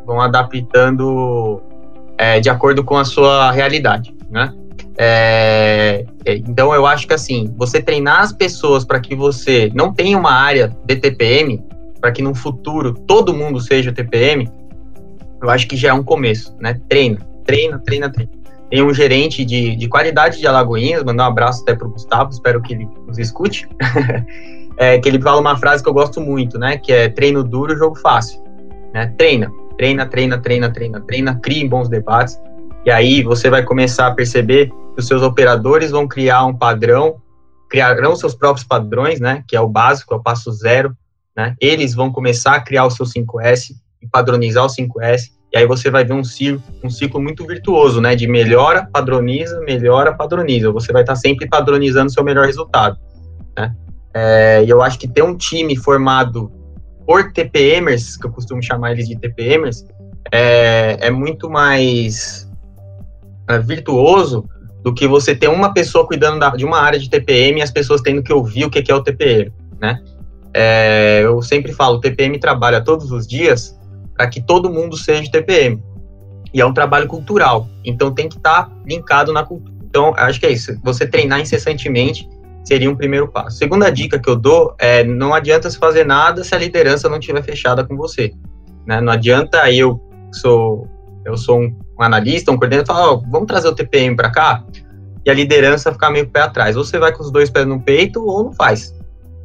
vão 0.04 0.20
adaptando 0.20 1.62
é, 2.18 2.38
de 2.38 2.50
acordo 2.50 2.84
com 2.84 2.96
a 2.96 3.04
sua 3.04 3.50
realidade, 3.50 4.14
né? 4.30 4.52
É, 4.96 6.04
é 6.26 6.36
então 6.36 6.74
eu 6.74 6.84
acho 6.84 7.06
que 7.06 7.14
assim, 7.14 7.54
você 7.56 7.80
treinar 7.80 8.20
as 8.20 8.32
pessoas 8.32 8.84
para 8.84 9.00
que 9.00 9.14
você 9.14 9.70
não 9.74 9.92
tenha 9.92 10.18
uma 10.18 10.32
área 10.32 10.76
de 10.84 10.96
TPM, 10.96 11.64
para 12.00 12.12
que 12.12 12.22
no 12.22 12.34
futuro 12.34 12.94
todo 13.06 13.34
mundo 13.34 13.60
seja 13.60 13.92
TPM, 13.92 14.50
eu 15.42 15.50
acho 15.50 15.66
que 15.68 15.76
já 15.76 15.90
é 15.90 15.92
um 15.92 16.02
começo, 16.02 16.54
né? 16.58 16.80
Treina, 16.88 17.18
treina, 17.44 17.78
treina, 17.78 18.10
treina. 18.10 18.30
Tem 18.70 18.82
um 18.82 18.92
gerente 18.92 19.44
de, 19.44 19.76
de 19.76 19.88
qualidade 19.88 20.38
de 20.38 20.46
Alagoinhas, 20.46 21.02
mandar 21.02 21.24
um 21.24 21.28
abraço 21.28 21.62
até 21.62 21.74
para 21.74 21.86
o 21.86 21.90
Gustavo, 21.90 22.30
espero 22.30 22.60
que 22.60 22.74
ele 22.74 22.88
nos 23.06 23.18
escute, 23.18 23.66
é, 24.76 24.98
que 24.98 25.08
ele 25.08 25.20
fala 25.20 25.40
uma 25.40 25.56
frase 25.56 25.82
que 25.82 25.88
eu 25.88 25.94
gosto 25.94 26.20
muito, 26.20 26.58
né? 26.58 26.76
Que 26.76 26.92
é 26.92 27.08
treino 27.08 27.42
duro, 27.42 27.76
jogo 27.76 27.96
fácil. 27.96 28.42
Né? 28.92 29.06
Treina, 29.16 29.50
treina, 29.76 30.06
treina, 30.06 30.38
treina, 30.38 30.70
treina, 30.70 31.00
treina, 31.00 31.34
crie 31.36 31.66
bons 31.66 31.88
debates, 31.88 32.38
e 32.84 32.90
aí 32.90 33.22
você 33.22 33.48
vai 33.48 33.62
começar 33.62 34.08
a 34.08 34.14
perceber 34.14 34.68
que 34.68 35.00
os 35.00 35.06
seus 35.06 35.22
operadores 35.22 35.90
vão 35.90 36.06
criar 36.06 36.44
um 36.44 36.54
padrão, 36.54 37.16
criarão 37.70 38.16
seus 38.16 38.34
próprios 38.34 38.66
padrões, 38.66 39.18
né? 39.18 39.44
Que 39.48 39.56
é 39.56 39.60
o 39.60 39.68
básico, 39.68 40.12
é 40.12 40.16
o 40.16 40.22
passo 40.22 40.52
zero 40.52 40.94
né? 41.38 41.54
Eles 41.60 41.94
vão 41.94 42.10
começar 42.10 42.56
a 42.56 42.60
criar 42.60 42.84
o 42.84 42.90
seu 42.90 43.06
5S 43.06 43.70
e 44.02 44.08
padronizar 44.08 44.64
o 44.64 44.68
5S, 44.68 45.30
e 45.52 45.56
aí 45.56 45.64
você 45.64 45.88
vai 45.88 46.04
ver 46.04 46.14
um 46.14 46.24
ciclo, 46.24 46.60
um 46.82 46.90
ciclo 46.90 47.22
muito 47.22 47.46
virtuoso, 47.46 48.00
né? 48.00 48.16
De 48.16 48.26
melhora, 48.26 48.88
padroniza, 48.92 49.60
melhora, 49.60 50.12
padroniza. 50.12 50.72
Você 50.72 50.92
vai 50.92 51.02
estar 51.02 51.14
sempre 51.14 51.48
padronizando 51.48 52.08
o 52.08 52.10
seu 52.10 52.24
melhor 52.24 52.44
resultado, 52.44 52.98
né? 53.56 53.72
É, 54.12 54.64
e 54.64 54.68
eu 54.68 54.82
acho 54.82 54.98
que 54.98 55.06
ter 55.06 55.22
um 55.22 55.36
time 55.36 55.76
formado 55.76 56.50
por 57.06 57.32
TPMers, 57.32 58.16
que 58.16 58.26
eu 58.26 58.32
costumo 58.32 58.60
chamar 58.60 58.90
eles 58.90 59.06
de 59.06 59.16
TPMers, 59.16 59.86
é, 60.32 60.98
é 61.00 61.10
muito 61.10 61.48
mais 61.48 62.50
é, 63.48 63.60
virtuoso 63.60 64.44
do 64.82 64.92
que 64.92 65.06
você 65.06 65.36
ter 65.36 65.48
uma 65.48 65.72
pessoa 65.72 66.04
cuidando 66.04 66.40
da, 66.40 66.50
de 66.50 66.64
uma 66.64 66.80
área 66.80 66.98
de 66.98 67.08
TPM 67.08 67.60
e 67.60 67.62
as 67.62 67.70
pessoas 67.70 68.00
tendo 68.00 68.24
que 68.24 68.32
ouvir 68.32 68.64
o 68.64 68.70
que 68.70 68.90
é 68.90 68.94
o 68.94 69.02
TPM, 69.02 69.52
né? 69.80 70.02
É, 70.54 71.20
eu 71.22 71.40
sempre 71.42 71.72
falo, 71.72 72.00
TPM 72.00 72.38
trabalha 72.38 72.80
todos 72.80 73.12
os 73.12 73.26
dias 73.26 73.78
para 74.14 74.26
que 74.26 74.40
todo 74.40 74.70
mundo 74.70 74.96
seja 74.96 75.30
TPM. 75.30 75.82
E 76.52 76.60
é 76.60 76.66
um 76.66 76.72
trabalho 76.72 77.06
cultural, 77.06 77.68
então 77.84 78.12
tem 78.12 78.28
que 78.28 78.36
estar 78.36 78.64
tá 78.64 78.72
linkado 78.86 79.32
na 79.32 79.44
cultura. 79.44 79.76
Então, 79.84 80.14
acho 80.16 80.40
que 80.40 80.46
é 80.46 80.50
isso. 80.50 80.78
Você 80.82 81.06
treinar 81.06 81.40
incessantemente 81.40 82.28
seria 82.64 82.90
um 82.90 82.96
primeiro 82.96 83.28
passo. 83.28 83.56
Segunda 83.56 83.90
dica 83.90 84.18
que 84.18 84.28
eu 84.28 84.36
dou 84.36 84.74
é 84.78 85.02
não 85.02 85.32
adianta 85.32 85.70
se 85.70 85.78
fazer 85.78 86.04
nada 86.04 86.44
se 86.44 86.54
a 86.54 86.58
liderança 86.58 87.08
não 87.08 87.18
estiver 87.18 87.42
fechada 87.42 87.84
com 87.84 87.96
você. 87.96 88.32
Né? 88.86 89.00
Não 89.00 89.12
adianta 89.12 89.70
eu 89.72 90.00
sou 90.32 90.86
eu 91.24 91.36
sou 91.36 91.60
um, 91.60 91.76
um 91.98 92.02
analista, 92.02 92.50
um 92.50 92.56
coordenador, 92.56 92.86
falar, 92.86 93.12
oh, 93.12 93.22
vamos 93.30 93.46
trazer 93.46 93.68
o 93.68 93.74
TPM 93.74 94.16
para 94.16 94.30
cá 94.30 94.64
e 95.24 95.30
a 95.30 95.34
liderança 95.34 95.92
ficar 95.92 96.10
meio 96.10 96.28
pé 96.28 96.40
atrás. 96.40 96.76
Ou 96.76 96.84
você 96.84 96.98
vai 96.98 97.12
com 97.12 97.22
os 97.22 97.30
dois 97.30 97.50
pés 97.50 97.66
no 97.66 97.80
peito 97.80 98.24
ou 98.24 98.44
não 98.44 98.52
faz, 98.52 98.94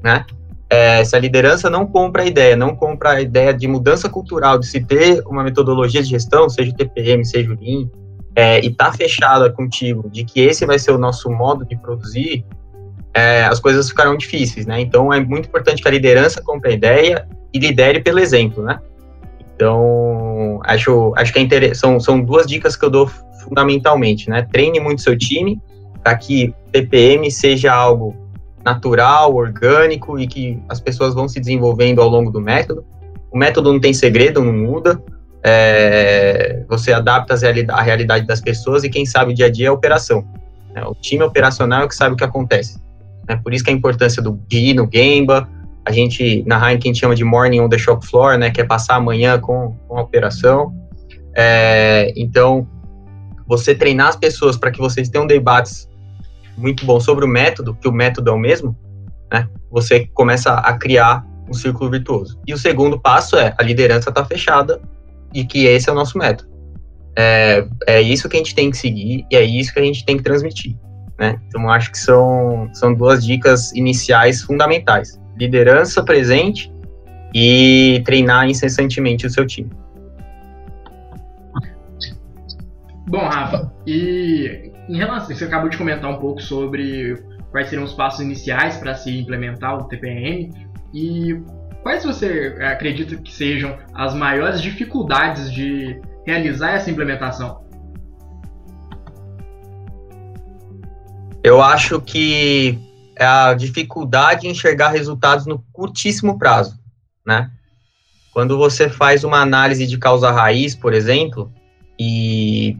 né? 0.03 0.25
É, 0.73 1.05
se 1.05 1.15
a 1.15 1.19
liderança 1.19 1.69
não 1.69 1.85
compra 1.85 2.23
a 2.23 2.25
ideia, 2.25 2.55
não 2.55 2.75
compra 2.75 3.11
a 3.11 3.21
ideia 3.21 3.53
de 3.53 3.67
mudança 3.67 4.09
cultural, 4.09 4.57
de 4.57 4.65
se 4.65 4.83
ter 4.83 5.21
uma 5.27 5.43
metodologia 5.43 6.01
de 6.01 6.09
gestão, 6.09 6.49
seja 6.49 6.71
o 6.71 6.73
TPM, 6.73 7.23
seja 7.23 7.51
o 7.51 7.55
Lean, 7.55 7.87
é, 8.35 8.59
e 8.59 8.73
tá 8.73 8.91
fechada 8.91 9.51
contigo 9.51 10.09
de 10.09 10.25
que 10.25 10.39
esse 10.39 10.65
vai 10.65 10.79
ser 10.79 10.89
o 10.91 10.97
nosso 10.97 11.29
modo 11.29 11.63
de 11.63 11.77
produzir, 11.77 12.43
é, 13.13 13.43
as 13.43 13.59
coisas 13.59 13.87
ficarão 13.87 14.17
difíceis, 14.17 14.65
né? 14.65 14.81
Então 14.81 15.13
é 15.13 15.19
muito 15.19 15.47
importante 15.47 15.79
que 15.79 15.87
a 15.87 15.91
liderança 15.91 16.41
compre 16.41 16.71
a 16.71 16.73
ideia 16.73 17.27
e 17.53 17.59
lidere 17.59 17.99
pelo 17.99 18.17
exemplo, 18.17 18.63
né? 18.63 18.79
Então 19.55 20.59
acho, 20.63 21.13
acho 21.15 21.31
que 21.31 21.37
é 21.37 21.41
interessante, 21.43 21.77
são, 21.77 21.99
são 21.99 22.19
duas 22.19 22.47
dicas 22.47 22.75
que 22.75 22.83
eu 22.83 22.89
dou 22.89 23.05
fundamentalmente, 23.43 24.27
né? 24.27 24.47
Treine 24.51 24.79
muito 24.79 25.03
seu 25.03 25.15
time 25.15 25.61
para 26.03 26.17
que 26.17 26.51
TPM 26.71 27.29
seja 27.29 27.71
algo 27.71 28.22
natural, 28.63 29.34
orgânico 29.36 30.17
e 30.17 30.27
que 30.27 30.62
as 30.70 30.79
pessoas 30.79 31.13
vão 31.13 31.27
se 31.27 31.39
desenvolvendo 31.39 32.01
ao 32.01 32.10
longo 32.10 32.32
do 32.32 32.39
método. 32.39 32.86
O 33.32 33.38
método 33.38 33.74
não 33.74 33.79
tem 33.79 33.93
segredo, 33.93 34.43
não 34.43 34.53
muda. 34.53 35.01
É, 35.43 36.63
você 36.70 36.93
adapta 36.93 37.36
a 37.70 37.82
realidade 37.82 38.25
das 38.25 38.39
pessoas 38.39 38.84
e 38.84 38.89
quem 38.89 39.05
sabe 39.05 39.32
o 39.32 39.36
dia 39.36 39.48
a 39.48 39.50
dia 39.50 39.67
é 39.67 39.70
a 39.70 39.74
operação. 39.74 40.25
Né? 40.74 40.84
O 40.86 40.96
time 40.96 41.24
operacional 41.24 41.82
é 41.82 41.86
o 41.86 41.88
que 41.88 41.96
sabe 41.96 42.13
o 42.13 42.17
que 42.17 42.24
acontece. 42.24 42.79
Né? 43.27 43.39
Por 43.43 43.53
isso 43.53 43.63
que 43.63 43.70
a 43.70 43.74
importância 43.74 44.22
do 44.22 44.39
GI 44.50 44.74
no 44.74 44.89
Gemba, 44.91 45.50
a 45.86 45.91
gente 45.91 46.43
na 46.48 46.58
Heineken 46.58 46.96
chama 46.96 47.15
de 47.15 47.24
morning 47.24 47.60
on 47.60 47.67
the 47.67 47.77
shop 47.77 48.05
floor, 48.08 48.38
né, 48.38 48.50
que 48.50 48.62
é 48.62 48.63
passar 48.63 48.96
amanhã 48.96 49.38
com, 49.39 49.75
com 49.88 49.98
a 49.98 50.01
operação. 50.01 50.74
É, 51.36 52.13
então, 52.15 52.65
você 53.46 53.75
treinar 53.75 54.08
as 54.08 54.15
pessoas 54.15 54.55
para 54.55 54.72
que 54.72 54.79
vocês 54.79 55.10
tenham 55.10 55.27
debates 55.27 55.89
muito 56.57 56.86
bons 56.86 57.03
sobre 57.03 57.25
o 57.25 57.27
método, 57.27 57.75
que 57.75 57.88
o 57.88 57.91
método 57.91 58.29
é 58.29 58.33
o 58.33 58.38
mesmo, 58.38 58.77
né, 59.31 59.48
você 59.72 60.07
começa 60.13 60.53
a 60.53 60.77
criar 60.77 61.25
um 61.50 61.53
círculo 61.53 61.89
virtuoso. 61.89 62.39
E 62.48 62.53
o 62.53 62.57
segundo 62.57 63.00
passo 63.00 63.36
é 63.38 63.53
a 63.57 63.63
liderança 63.63 64.10
está 64.10 64.24
fechada 64.24 64.81
e 65.33 65.43
que 65.43 65.65
esse 65.65 65.89
é 65.89 65.91
o 65.91 65.95
nosso 65.95 66.17
método. 66.17 66.51
É, 67.15 67.67
é 67.88 68.01
isso 68.01 68.27
que 68.27 68.36
a 68.36 68.39
gente 68.39 68.55
tem 68.55 68.72
que 68.72 68.77
seguir 68.77 69.25
e 69.29 69.36
é 69.36 69.43
isso 69.43 69.74
que 69.74 69.79
a 69.79 69.83
gente 69.83 70.05
tem 70.05 70.17
que 70.17 70.24
transmitir. 70.24 70.75
Né? 71.19 71.39
Então, 71.48 71.69
acho 71.69 71.91
que 71.91 71.98
são, 71.98 72.69
são 72.74 72.93
duas 72.93 73.24
dicas 73.24 73.72
iniciais 73.74 74.41
fundamentais: 74.41 75.19
liderança 75.38 76.03
presente 76.03 76.74
e 77.33 78.01
treinar 78.05 78.50
incessantemente 78.50 79.25
o 79.25 79.29
seu 79.29 79.45
time. 79.45 79.69
Bom, 83.07 83.19
Rafa, 83.19 83.72
e 83.86 84.72
em 84.93 84.97
relação, 84.97 85.35
você 85.35 85.45
acabou 85.45 85.69
de 85.69 85.77
comentar 85.77 86.07
um 86.07 86.19
pouco 86.19 86.39
sobre 86.39 87.15
quais 87.50 87.67
seriam 87.67 87.83
os 87.83 87.93
passos 87.93 88.19
iniciais 88.19 88.77
para 88.77 88.93
se 88.93 89.09
implementar 89.17 89.75
o 89.75 89.85
TPM 89.85 90.53
e 90.93 91.35
quais 91.81 92.03
você 92.03 92.55
acredita 92.62 93.15
que 93.17 93.33
sejam 93.33 93.75
as 93.91 94.13
maiores 94.13 94.62
dificuldades 94.62 95.51
de 95.51 96.00
realizar 96.27 96.73
essa 96.73 96.91
implementação? 96.91 97.63
Eu 101.43 101.59
acho 101.59 102.00
que 102.00 102.77
é 103.15 103.25
a 103.25 103.55
dificuldade 103.55 104.45
em 104.45 104.51
enxergar 104.51 104.89
resultados 104.89 105.47
no 105.47 105.57
curtíssimo 105.73 106.38
prazo, 106.38 106.79
né? 107.25 107.50
Quando 108.31 108.59
você 108.59 108.88
faz 108.88 109.23
uma 109.23 109.41
análise 109.41 109.88
de 109.88 109.97
causa 109.97 110.29
raiz, 110.29 110.75
por 110.75 110.93
exemplo, 110.93 111.51
e, 112.00 112.77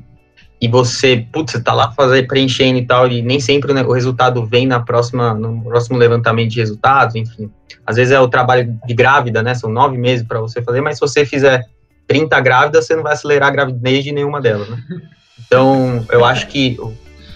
e 0.64 0.68
você, 0.70 1.28
putz, 1.30 1.52
você 1.52 1.62
tá 1.62 1.74
lá 1.74 1.92
fazer, 1.92 2.26
preenchendo 2.26 2.80
e 2.80 2.86
tal, 2.86 3.06
e 3.10 3.22
nem 3.22 3.38
sempre 3.38 3.74
né, 3.74 3.84
o 3.84 3.92
resultado 3.92 4.46
vem 4.46 4.66
na 4.66 4.80
próxima, 4.80 5.34
no 5.34 5.62
próximo 5.62 5.98
levantamento 5.98 6.52
de 6.52 6.60
resultados, 6.62 7.16
enfim. 7.16 7.52
Às 7.86 7.98
vezes 7.98 8.14
é 8.14 8.20
o 8.22 8.30
trabalho 8.30 8.80
de 8.88 8.94
grávida, 8.94 9.44
né? 9.44 9.54
São 9.56 9.70
nove 9.70 9.98
meses 9.98 10.26
para 10.26 10.40
você 10.40 10.62
fazer, 10.62 10.80
mas 10.80 10.96
se 10.96 11.02
você 11.02 11.26
fizer 11.26 11.66
30 12.08 12.40
grávidas, 12.40 12.88
você 12.88 12.96
não 12.96 13.04
vai 13.04 13.12
acelerar 13.12 13.50
a 13.50 13.52
gravidez 13.52 14.06
de 14.06 14.14
nenhuma 14.14 14.40
delas, 14.40 14.70
né? 14.70 14.78
Então, 15.46 16.06
eu 16.10 16.24
acho 16.24 16.48
que 16.48 16.78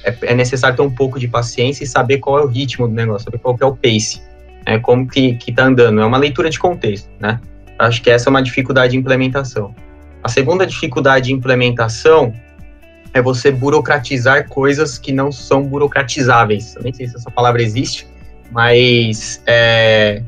é, 0.05 0.15
é, 0.21 0.33
necessário 0.33 0.77
ter 0.77 0.83
um 0.83 0.95
pouco 0.95 1.19
de 1.19 1.27
paciência 1.27 1.83
e 1.83 1.87
saber 1.87 2.19
qual 2.19 2.39
é 2.39 2.43
o 2.43 2.47
ritmo 2.47 2.87
do 2.87 2.93
negócio, 2.93 3.25
saber 3.25 3.39
qual 3.39 3.57
é 3.59 3.65
o 3.65 3.75
pace, 3.75 4.21
né? 4.65 4.79
Como 4.79 5.05
que, 5.05 5.35
que 5.35 5.51
tá 5.51 5.65
andando. 5.65 5.99
É 5.99 6.05
uma 6.05 6.17
leitura 6.17 6.49
de 6.49 6.57
contexto, 6.57 7.09
né? 7.19 7.41
Acho 7.77 8.01
que 8.01 8.09
essa 8.09 8.29
é 8.29 8.31
uma 8.31 8.41
dificuldade 8.41 8.93
de 8.93 8.97
implementação. 8.97 9.75
A 10.23 10.29
segunda 10.29 10.65
dificuldade 10.65 11.25
de 11.25 11.33
implementação 11.33 12.33
é 13.17 13.21
você 13.21 13.51
burocratizar 13.51 14.47
coisas 14.47 14.97
que 14.99 15.11
não 15.11 15.31
são 15.31 15.63
burocratizáveis. 15.63 16.75
Eu 16.75 16.83
nem 16.83 16.93
sei 16.93 17.07
se 17.07 17.15
essa 17.15 17.31
palavra 17.31 17.63
existe, 17.63 18.07
mas 18.51 19.41
é, 19.47 20.21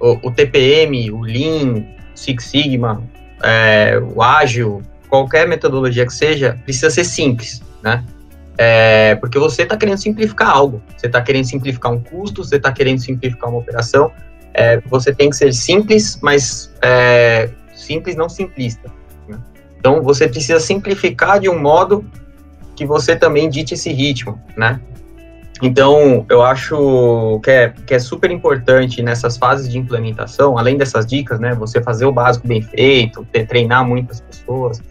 o, 0.00 0.28
o, 0.28 0.30
TPM, 0.32 1.10
o 1.12 1.20
Lean, 1.20 1.84
Six 2.14 2.44
Sigma, 2.44 3.02
é, 3.42 4.00
o 4.14 4.20
ágil, 4.20 4.82
qualquer 5.08 5.46
metodologia 5.46 6.04
que 6.04 6.12
seja, 6.12 6.58
precisa 6.64 6.90
ser 6.90 7.04
simples, 7.04 7.62
né? 7.82 8.04
É, 8.58 9.14
porque 9.16 9.38
você 9.38 9.62
está 9.62 9.76
querendo 9.76 9.98
simplificar 9.98 10.48
algo, 10.48 10.82
você 10.96 11.06
está 11.06 11.20
querendo 11.20 11.44
simplificar 11.44 11.92
um 11.92 12.00
custo, 12.00 12.42
você 12.42 12.56
está 12.56 12.72
querendo 12.72 12.98
simplificar 12.98 13.50
uma 13.50 13.58
operação, 13.58 14.10
é, 14.52 14.80
você 14.86 15.14
tem 15.14 15.30
que 15.30 15.36
ser 15.36 15.52
simples, 15.52 16.18
mas 16.22 16.72
é, 16.82 17.50
simples 17.74 18.16
não 18.16 18.28
simplista. 18.28 18.90
Então 19.86 20.02
você 20.02 20.26
precisa 20.26 20.58
simplificar 20.58 21.38
de 21.38 21.48
um 21.48 21.60
modo 21.60 22.04
que 22.74 22.84
você 22.84 23.14
também 23.14 23.48
dite 23.48 23.74
esse 23.74 23.92
ritmo, 23.92 24.36
né? 24.56 24.80
Então, 25.62 26.26
eu 26.28 26.42
acho 26.42 27.40
que 27.42 27.50
é, 27.52 27.72
que 27.86 27.94
é 27.94 27.98
super 28.00 28.32
importante 28.32 29.00
nessas 29.00 29.38
fases 29.38 29.70
de 29.70 29.78
implementação, 29.78 30.58
além 30.58 30.76
dessas 30.76 31.06
dicas, 31.06 31.38
né, 31.38 31.54
você 31.54 31.80
fazer 31.80 32.04
o 32.04 32.12
básico 32.12 32.48
bem 32.48 32.60
feito, 32.60 33.24
treinar 33.48 33.86
muitas 33.86 34.20
pessoas, 34.20 34.82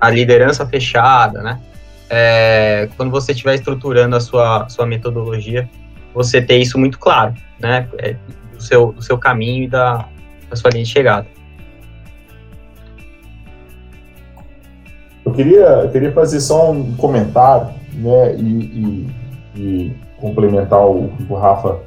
a 0.00 0.08
liderança 0.08 0.64
fechada, 0.64 1.42
né, 1.42 1.60
é, 2.08 2.88
quando 2.96 3.10
você 3.10 3.32
estiver 3.32 3.56
estruturando 3.56 4.16
a 4.16 4.20
sua, 4.20 4.66
sua 4.70 4.86
metodologia, 4.86 5.68
você 6.14 6.40
ter 6.40 6.56
isso 6.56 6.78
muito 6.78 6.98
claro, 6.98 7.34
né, 7.60 7.86
é, 7.98 8.16
do, 8.54 8.62
seu, 8.62 8.92
do 8.92 9.02
seu 9.02 9.18
caminho 9.18 9.64
e 9.64 9.68
da, 9.68 10.08
da 10.48 10.56
sua 10.56 10.70
linha 10.70 10.84
de 10.84 10.90
chegada. 10.90 11.35
Eu 15.26 15.32
queria, 15.32 15.66
eu 15.82 15.90
queria 15.90 16.12
fazer 16.12 16.40
só 16.40 16.70
um 16.70 16.94
comentário, 16.94 17.74
né, 17.94 18.36
e, 18.36 18.46
e, 18.46 19.10
e 19.56 19.96
complementar 20.20 20.86
o 20.86 21.08
que 21.08 21.26
o 21.28 21.34
Rafa 21.34 21.80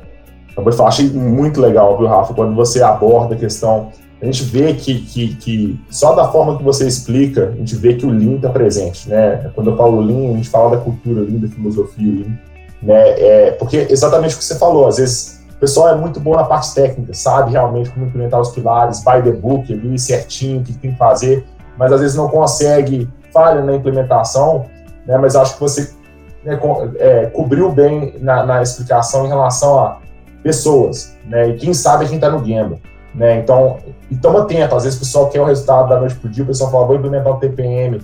acabou 0.52 0.70
de 0.70 0.78
falar. 0.78 0.90
Achei 0.90 1.10
muito 1.10 1.62
legal, 1.62 1.98
viu, 1.98 2.08
Rafa, 2.08 2.34
quando 2.34 2.54
você 2.54 2.84
aborda 2.84 3.36
a 3.36 3.38
questão. 3.38 3.90
A 4.22 4.26
gente 4.26 4.44
vê 4.44 4.74
que, 4.74 5.00
que, 5.00 5.36
que 5.36 5.80
só 5.90 6.14
da 6.14 6.28
forma 6.30 6.58
que 6.58 6.64
você 6.64 6.86
explica, 6.86 7.54
a 7.54 7.56
gente 7.56 7.74
vê 7.78 7.94
que 7.94 8.06
o 8.06 8.10
Lean 8.10 8.36
está 8.36 8.50
presente, 8.50 9.08
né? 9.08 9.50
Quando 9.56 9.70
eu 9.70 9.78
falo 9.78 10.02
Lean, 10.02 10.34
a 10.34 10.36
gente 10.36 10.50
fala 10.50 10.76
da 10.76 10.84
cultura 10.84 11.22
Lean, 11.22 11.40
da 11.40 11.48
filosofia 11.48 12.14
Lean, 12.14 12.38
né? 12.84 13.10
É, 13.18 13.52
porque 13.52 13.88
exatamente 13.90 14.36
o 14.36 14.38
que 14.38 14.44
você 14.44 14.60
falou, 14.60 14.86
às 14.86 14.98
vezes 14.98 15.42
o 15.56 15.60
pessoal 15.60 15.88
é 15.88 15.96
muito 15.96 16.20
bom 16.20 16.36
na 16.36 16.44
parte 16.44 16.74
técnica, 16.76 17.14
sabe 17.14 17.52
realmente 17.52 17.90
como 17.92 18.08
implementar 18.08 18.42
os 18.42 18.50
pilares, 18.50 19.00
by 19.00 19.24
the 19.24 19.32
book 19.32 19.72
ali, 19.72 19.98
certinho, 19.98 20.60
o 20.60 20.64
que 20.64 20.74
tem 20.74 20.92
que 20.92 20.98
fazer, 20.98 21.46
mas 21.78 21.90
às 21.94 22.02
vezes 22.02 22.18
não 22.18 22.28
consegue, 22.28 23.08
falha 23.32 23.62
na 23.62 23.76
implementação, 23.76 24.66
né? 25.06 25.18
Mas 25.18 25.36
acho 25.36 25.56
que 25.56 25.60
você 25.60 25.94
né, 26.44 26.56
co 26.56 26.90
é, 26.98 27.26
cobriu 27.28 27.72
bem 27.72 28.16
na, 28.20 28.46
na, 28.46 28.62
explicação 28.62 29.26
em 29.26 29.30
relação 29.30 29.80
a 29.80 29.98
pessoas, 30.44 31.16
né, 31.26 31.50
e 31.50 31.54
quem 31.56 31.74
sabe 31.74 32.06
é 32.06 32.08
quem 32.08 32.16
está 32.16 32.30
no 32.30 32.40
Gamba. 32.40 32.78
Né, 33.14 33.40
então, 33.40 33.78
estamos 34.10 34.42
atentos, 34.42 34.78
às 34.78 34.84
vezes 34.84 34.98
o 34.98 35.02
pessoal 35.02 35.30
quer 35.30 35.42
o 35.42 35.46
resultado 35.46 35.90
da 35.90 36.00
noite 36.00 36.16
para 36.16 36.28
o 36.28 36.32
dia, 36.32 36.44
o 36.44 36.48
pessoal 36.48 36.72
fala, 36.72 36.86
vou 36.86 36.96
implementar 36.96 37.34
o 37.34 37.40
TPM 37.40 38.00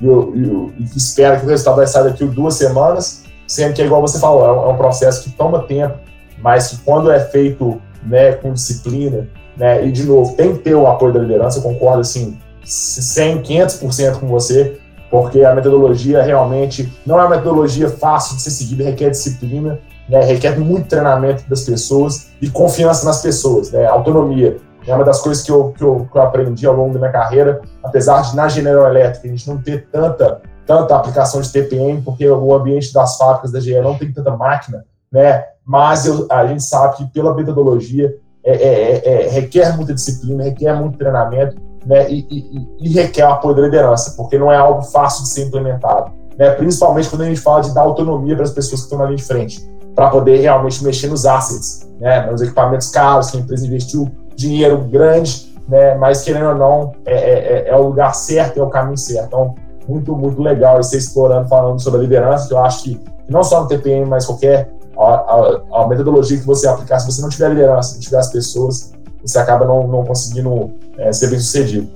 e, 0.00 0.06
e, 0.06 0.72
e, 0.78 0.84
espera 0.96 1.38
que 1.38 1.46
o 1.46 1.48
resultado 1.48 1.76
vai 1.76 1.86
sair 1.86 2.04
daqui 2.04 2.24
duas 2.26 2.54
semanas, 2.54 3.24
sendo 3.46 3.74
que 3.74 3.82
é 3.82 3.86
igual 3.86 4.00
você 4.00 4.18
falou, 4.18 4.46
é 4.46 4.52
um, 4.52 4.70
é 4.70 4.72
um 4.72 4.76
processo 4.76 5.24
que 5.24 5.30
toma 5.30 5.66
tempo, 5.66 5.98
mas 6.40 6.68
que 6.68 6.76
quando 6.84 7.10
é 7.10 7.18
feito 7.18 7.80
né, 8.04 8.32
com 8.32 8.52
disciplina, 8.52 9.26
né, 9.56 9.84
e 9.84 9.90
de 9.90 10.04
novo, 10.04 10.36
tem 10.36 10.56
que 10.56 10.62
ter 10.62 10.74
o 10.74 10.86
apoio 10.86 11.12
da 11.12 11.20
liderança, 11.20 11.58
eu 11.58 11.62
concordo 11.62 12.00
assim, 12.00 12.38
100, 12.64 13.42
500% 13.42 14.20
com 14.20 14.28
você, 14.28 14.78
porque 15.10 15.44
a 15.44 15.54
metodologia 15.54 16.22
realmente 16.22 16.90
não 17.04 17.18
é 17.18 17.24
uma 17.24 17.36
metodologia 17.36 17.88
fácil 17.88 18.36
de 18.36 18.42
ser 18.42 18.50
seguida, 18.50 18.84
requer 18.84 19.10
disciplina, 19.10 19.80
né, 20.08 20.22
requer 20.24 20.58
muito 20.58 20.88
treinamento 20.88 21.48
das 21.48 21.62
pessoas 21.62 22.30
e 22.40 22.48
confiança 22.48 23.04
nas 23.04 23.20
pessoas, 23.20 23.72
né, 23.72 23.86
autonomia. 23.86 24.58
É 24.86 24.94
uma 24.94 25.04
das 25.04 25.20
coisas 25.20 25.42
que 25.42 25.50
eu, 25.50 25.72
que 25.72 25.82
eu, 25.82 26.08
que 26.10 26.16
eu 26.16 26.22
aprendi 26.22 26.66
ao 26.66 26.74
longo 26.74 26.94
da 26.94 27.00
minha 27.00 27.12
carreira, 27.12 27.60
apesar 27.82 28.22
de 28.22 28.34
na 28.34 28.48
General 28.48 28.88
Electric 28.88 29.28
a 29.28 29.30
gente 29.30 29.48
não 29.48 29.58
ter 29.58 29.88
tanta, 29.90 30.40
tanta 30.64 30.96
aplicação 30.96 31.40
de 31.40 31.52
TPM, 31.52 32.00
porque 32.02 32.28
o 32.28 32.54
ambiente 32.54 32.92
das 32.92 33.16
fábricas 33.16 33.52
da 33.52 33.60
GE 33.60 33.78
não 33.80 33.98
tem 33.98 34.12
tanta 34.12 34.36
máquina, 34.36 34.84
né, 35.12 35.44
mas 35.64 36.06
eu, 36.06 36.26
a 36.30 36.46
gente 36.46 36.62
sabe 36.62 36.96
que 36.96 37.06
pela 37.06 37.34
metodologia 37.34 38.16
é, 38.44 38.52
é, 38.52 38.92
é, 38.94 39.26
é 39.26 39.28
requer 39.28 39.76
muita 39.76 39.92
disciplina, 39.92 40.44
requer 40.44 40.72
muito 40.74 40.96
treinamento, 40.96 41.56
né, 41.84 42.10
e, 42.10 42.26
e, 42.30 42.68
e, 42.80 42.88
requer 42.90 43.26
o 43.26 43.32
apoio 43.32 43.56
da 43.56 43.62
liderança, 43.62 44.14
porque 44.16 44.38
não 44.38 44.52
é 44.52 44.56
algo 44.56 44.82
fácil 44.82 45.24
de 45.24 45.30
ser 45.30 45.46
implementado, 45.46 46.12
né, 46.38 46.50
principalmente 46.50 47.08
quando 47.08 47.22
a 47.22 47.26
gente 47.26 47.40
fala 47.40 47.62
de 47.62 47.74
dar 47.74 47.82
autonomia 47.82 48.34
para 48.34 48.44
as 48.44 48.50
pessoas 48.50 48.80
que 48.80 48.86
estão 48.86 48.98
na 48.98 49.06
linha 49.06 49.16
de 49.16 49.24
frente, 49.24 49.68
para 49.94 50.10
poder 50.10 50.38
realmente 50.40 50.82
mexer 50.84 51.08
nos 51.08 51.26
assets, 51.26 51.88
né, 51.98 52.30
nos 52.30 52.42
equipamentos 52.42 52.90
caros, 52.90 53.30
que 53.30 53.36
a 53.36 53.40
empresa 53.40 53.66
investiu 53.66 54.10
dinheiro 54.36 54.78
grande, 54.78 55.52
né, 55.68 55.94
mas 55.94 56.22
querendo 56.22 56.48
ou 56.48 56.54
não, 56.54 56.92
é, 57.04 57.14
é, 57.14 57.68
é, 57.68 57.68
é 57.68 57.76
o 57.76 57.82
lugar 57.82 58.14
certo, 58.14 58.58
é 58.58 58.62
o 58.62 58.68
caminho 58.68 58.98
certo. 58.98 59.26
Então, 59.26 59.54
muito, 59.88 60.14
muito 60.14 60.40
legal 60.42 60.76
você 60.76 60.96
explorando, 60.96 61.48
falando 61.48 61.80
sobre 61.80 62.00
a 62.00 62.02
liderança, 62.02 62.48
que 62.48 62.54
eu 62.54 62.58
acho 62.58 62.84
que 62.84 63.00
não 63.28 63.42
só 63.42 63.62
no 63.62 63.68
TPM, 63.68 64.06
mas 64.06 64.26
qualquer 64.26 64.70
a, 64.98 65.04
a, 65.04 65.82
a 65.82 65.86
metodologia 65.88 66.38
que 66.38 66.46
você 66.46 66.68
aplicar, 66.68 66.98
se 66.98 67.10
você 67.10 67.22
não 67.22 67.28
tiver 67.28 67.48
liderança, 67.50 67.94
não 67.94 68.00
tiver 68.00 68.18
as 68.18 68.30
pessoas, 68.30 68.92
você 69.22 69.38
acaba 69.38 69.64
não, 69.64 69.86
não 69.86 70.04
conseguindo 70.04 70.72
é, 70.98 71.12
ser 71.12 71.30
bem 71.30 71.38
sucedido. 71.38 71.88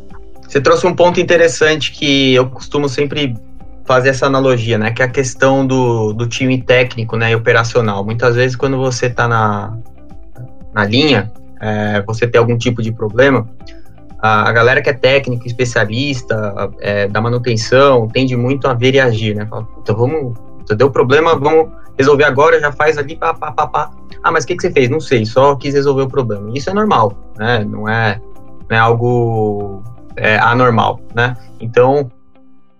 Você 0.46 0.60
trouxe 0.60 0.86
um 0.86 0.94
ponto 0.94 1.20
interessante 1.20 1.90
que 1.92 2.34
eu 2.34 2.48
costumo 2.48 2.88
sempre 2.88 3.36
fazer 3.84 4.10
essa 4.10 4.26
analogia, 4.26 4.78
né? 4.78 4.90
Que 4.92 5.02
é 5.02 5.04
a 5.04 5.08
questão 5.08 5.66
do, 5.66 6.12
do 6.12 6.26
time 6.26 6.60
técnico, 6.62 7.16
né? 7.16 7.32
E 7.32 7.34
operacional. 7.34 8.04
Muitas 8.04 8.36
vezes, 8.36 8.56
quando 8.56 8.76
você 8.76 9.06
está 9.06 9.26
na, 9.28 9.76
na 10.72 10.84
linha, 10.84 11.32
é, 11.60 12.02
você 12.02 12.26
tem 12.26 12.38
algum 12.38 12.56
tipo 12.56 12.82
de 12.82 12.92
problema, 12.92 13.48
a, 14.20 14.48
a 14.48 14.52
galera 14.52 14.80
que 14.80 14.88
é 14.88 14.92
técnico, 14.92 15.46
especialista, 15.46 16.70
é, 16.80 17.08
da 17.08 17.20
manutenção, 17.20 18.08
tende 18.08 18.36
muito 18.36 18.66
a 18.68 18.74
ver 18.74 18.94
e 18.94 19.00
agir, 19.00 19.34
né? 19.34 19.46
Fala, 19.46 19.66
vamos, 19.88 20.34
deu 20.76 20.90
problema, 20.90 21.38
vamos 21.38 21.70
resolver 21.98 22.24
agora, 22.24 22.60
já 22.60 22.72
faz 22.72 22.98
ali, 22.98 23.16
pá, 23.16 23.34
pá, 23.34 23.52
pá, 23.52 23.66
pá. 23.66 23.90
Ah, 24.22 24.32
mas 24.32 24.44
o 24.44 24.46
que, 24.46 24.56
que 24.56 24.62
você 24.62 24.70
fez? 24.70 24.88
Não 24.88 25.00
sei, 25.00 25.24
só 25.26 25.54
quis 25.54 25.74
resolver 25.74 26.02
o 26.02 26.08
problema. 26.08 26.50
Isso 26.54 26.70
é 26.70 26.74
normal, 26.74 27.12
né? 27.38 27.64
Não 27.64 27.88
é, 27.88 28.20
não 28.68 28.76
é 28.76 28.78
algo 28.78 29.82
é, 30.16 30.36
anormal, 30.38 31.00
né? 31.14 31.36
Então, 31.60 32.10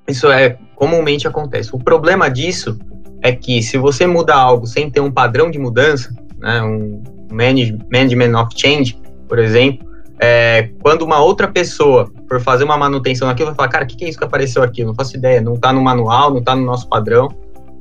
isso 0.09 0.31
é 0.31 0.59
comumente 0.75 1.27
acontece. 1.27 1.71
O 1.75 1.79
problema 1.79 2.29
disso 2.29 2.79
é 3.23 3.33
que 3.33 3.63
se 3.63 3.79
você 3.79 4.07
muda 4.07 4.35
algo 4.35 4.67
sem 4.67 4.91
ter 4.91 5.01
um 5.01 5.11
padrão 5.11 5.51
de 5.51 5.59
mudança, 5.59 6.15
né, 6.39 6.63
um 6.63 7.03
manage, 7.33 7.79
management 7.91 8.39
of 8.39 8.51
change, 8.55 9.01
por 9.29 9.39
exemplo, 9.39 9.87
é, 10.21 10.71
quando 10.83 11.03
uma 11.03 11.21
outra 11.21 11.49
pessoa 11.49 12.11
for 12.29 12.41
fazer 12.41 12.65
uma 12.65 12.77
manutenção 12.77 13.29
aqui, 13.29 13.45
vai 13.45 13.55
falar, 13.55 13.69
cara, 13.69 13.85
o 13.85 13.87
que, 13.87 13.97
que, 13.97 14.05
é 14.05 14.09
isso 14.09 14.19
que 14.19 14.25
apareceu 14.25 14.63
aqui? 14.63 14.85
não 14.85 14.95
faço 14.95 15.17
ideia, 15.17 15.41
não 15.41 15.55
está 15.55 15.73
no 15.73 15.81
manual, 15.81 16.31
não 16.31 16.39
está 16.39 16.55
no 16.55 16.65
nosso 16.65 16.89
padrão, 16.89 17.29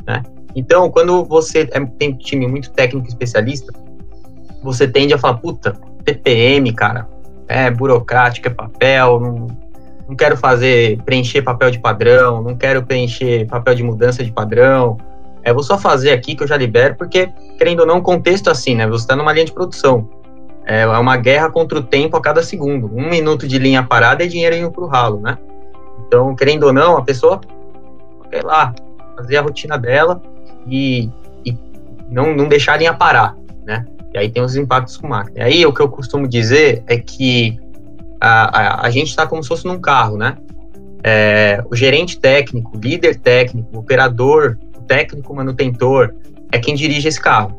né? 0.08 0.24
Então, 0.56 0.90
quando 0.90 1.24
você 1.24 1.68
é, 1.72 1.80
tem 1.98 2.10
um 2.10 2.18
time 2.18 2.48
muito 2.48 2.72
técnico 2.72 3.08
especialista, 3.08 3.74
você 4.62 4.88
tende 4.88 5.14
a 5.14 5.18
falar, 5.18 5.36
puta, 5.36 5.74
TPM, 6.06 6.72
cara, 6.74 7.08
é 7.48 7.70
burocrático, 7.70 8.48
é 8.48 8.52
papel, 8.52 9.20
não, 9.20 9.48
não 10.08 10.16
quero 10.16 10.38
fazer, 10.38 11.02
preencher 11.04 11.42
papel 11.42 11.72
de 11.72 11.80
padrão, 11.80 12.42
não 12.42 12.56
quero 12.56 12.84
preencher 12.84 13.48
papel 13.48 13.76
de 13.76 13.84
mudança 13.84 14.24
de 14.24 14.32
padrão, 14.32 14.98
é, 15.44 15.52
vou 15.52 15.64
só 15.64 15.78
fazer 15.78 16.12
aqui 16.12 16.36
que 16.36 16.44
eu 16.44 16.48
já 16.48 16.56
libero, 16.56 16.96
porque, 16.96 17.30
querendo 17.58 17.82
ou 17.82 17.86
não, 17.86 18.02
contexto 18.02 18.50
assim, 18.50 18.76
né, 18.76 18.88
você 18.88 19.04
está 19.04 19.16
numa 19.16 19.34
linha 19.34 19.46
de 19.46 19.52
produção, 19.52 20.08
é, 20.66 20.82
é 20.82 20.98
uma 20.98 21.18
guerra 21.18 21.50
contra 21.50 21.78
o 21.78 21.84
tempo 21.84 22.16
a 22.16 22.22
cada 22.22 22.42
segundo, 22.42 22.90
um 22.96 23.10
minuto 23.10 23.48
de 23.48 23.58
linha 23.58 23.84
parada 23.84 24.24
é 24.24 24.28
dinheiro 24.28 24.56
indo 24.56 24.72
pro 24.72 24.86
ralo, 24.86 25.20
né, 25.20 25.38
então, 26.08 26.36
querendo 26.36 26.64
ou 26.64 26.74
não, 26.74 26.98
a 26.98 27.02
pessoa, 27.02 27.42
sei 28.32 28.42
lá, 28.42 28.74
fazer 29.16 29.38
a 29.38 29.42
rotina 29.42 29.78
dela 29.78 30.22
e, 30.68 31.10
e 31.46 31.58
não, 32.10 32.36
não 32.36 32.48
deixar 32.48 32.82
a 32.82 32.94
parar, 32.94 33.36
né, 33.66 33.86
e 34.14 34.18
aí 34.18 34.30
tem 34.30 34.44
os 34.44 34.56
impactos 34.56 34.96
com 34.98 35.08
máquina. 35.08 35.40
E 35.40 35.42
aí 35.42 35.66
o 35.66 35.74
que 35.74 35.82
eu 35.82 35.90
costumo 35.90 36.28
dizer 36.28 36.84
é 36.88 36.98
que 36.98 37.60
a, 38.22 38.84
a, 38.84 38.86
a 38.86 38.90
gente 38.92 39.10
está 39.10 39.26
como 39.26 39.42
se 39.42 39.50
fosse 39.50 39.66
num 39.66 39.80
carro, 39.80 40.18
né? 40.18 40.38
É, 41.04 41.62
o 41.70 41.76
gerente 41.76 42.20
técnico, 42.20 42.78
líder 42.78 43.20
técnico, 43.20 43.78
operador, 43.78 44.58
técnico 44.88 45.34
manutentor 45.34 46.14
é 46.52 46.60
quem 46.60 46.76
dirige 46.76 47.08
esse 47.08 47.20
carro, 47.20 47.58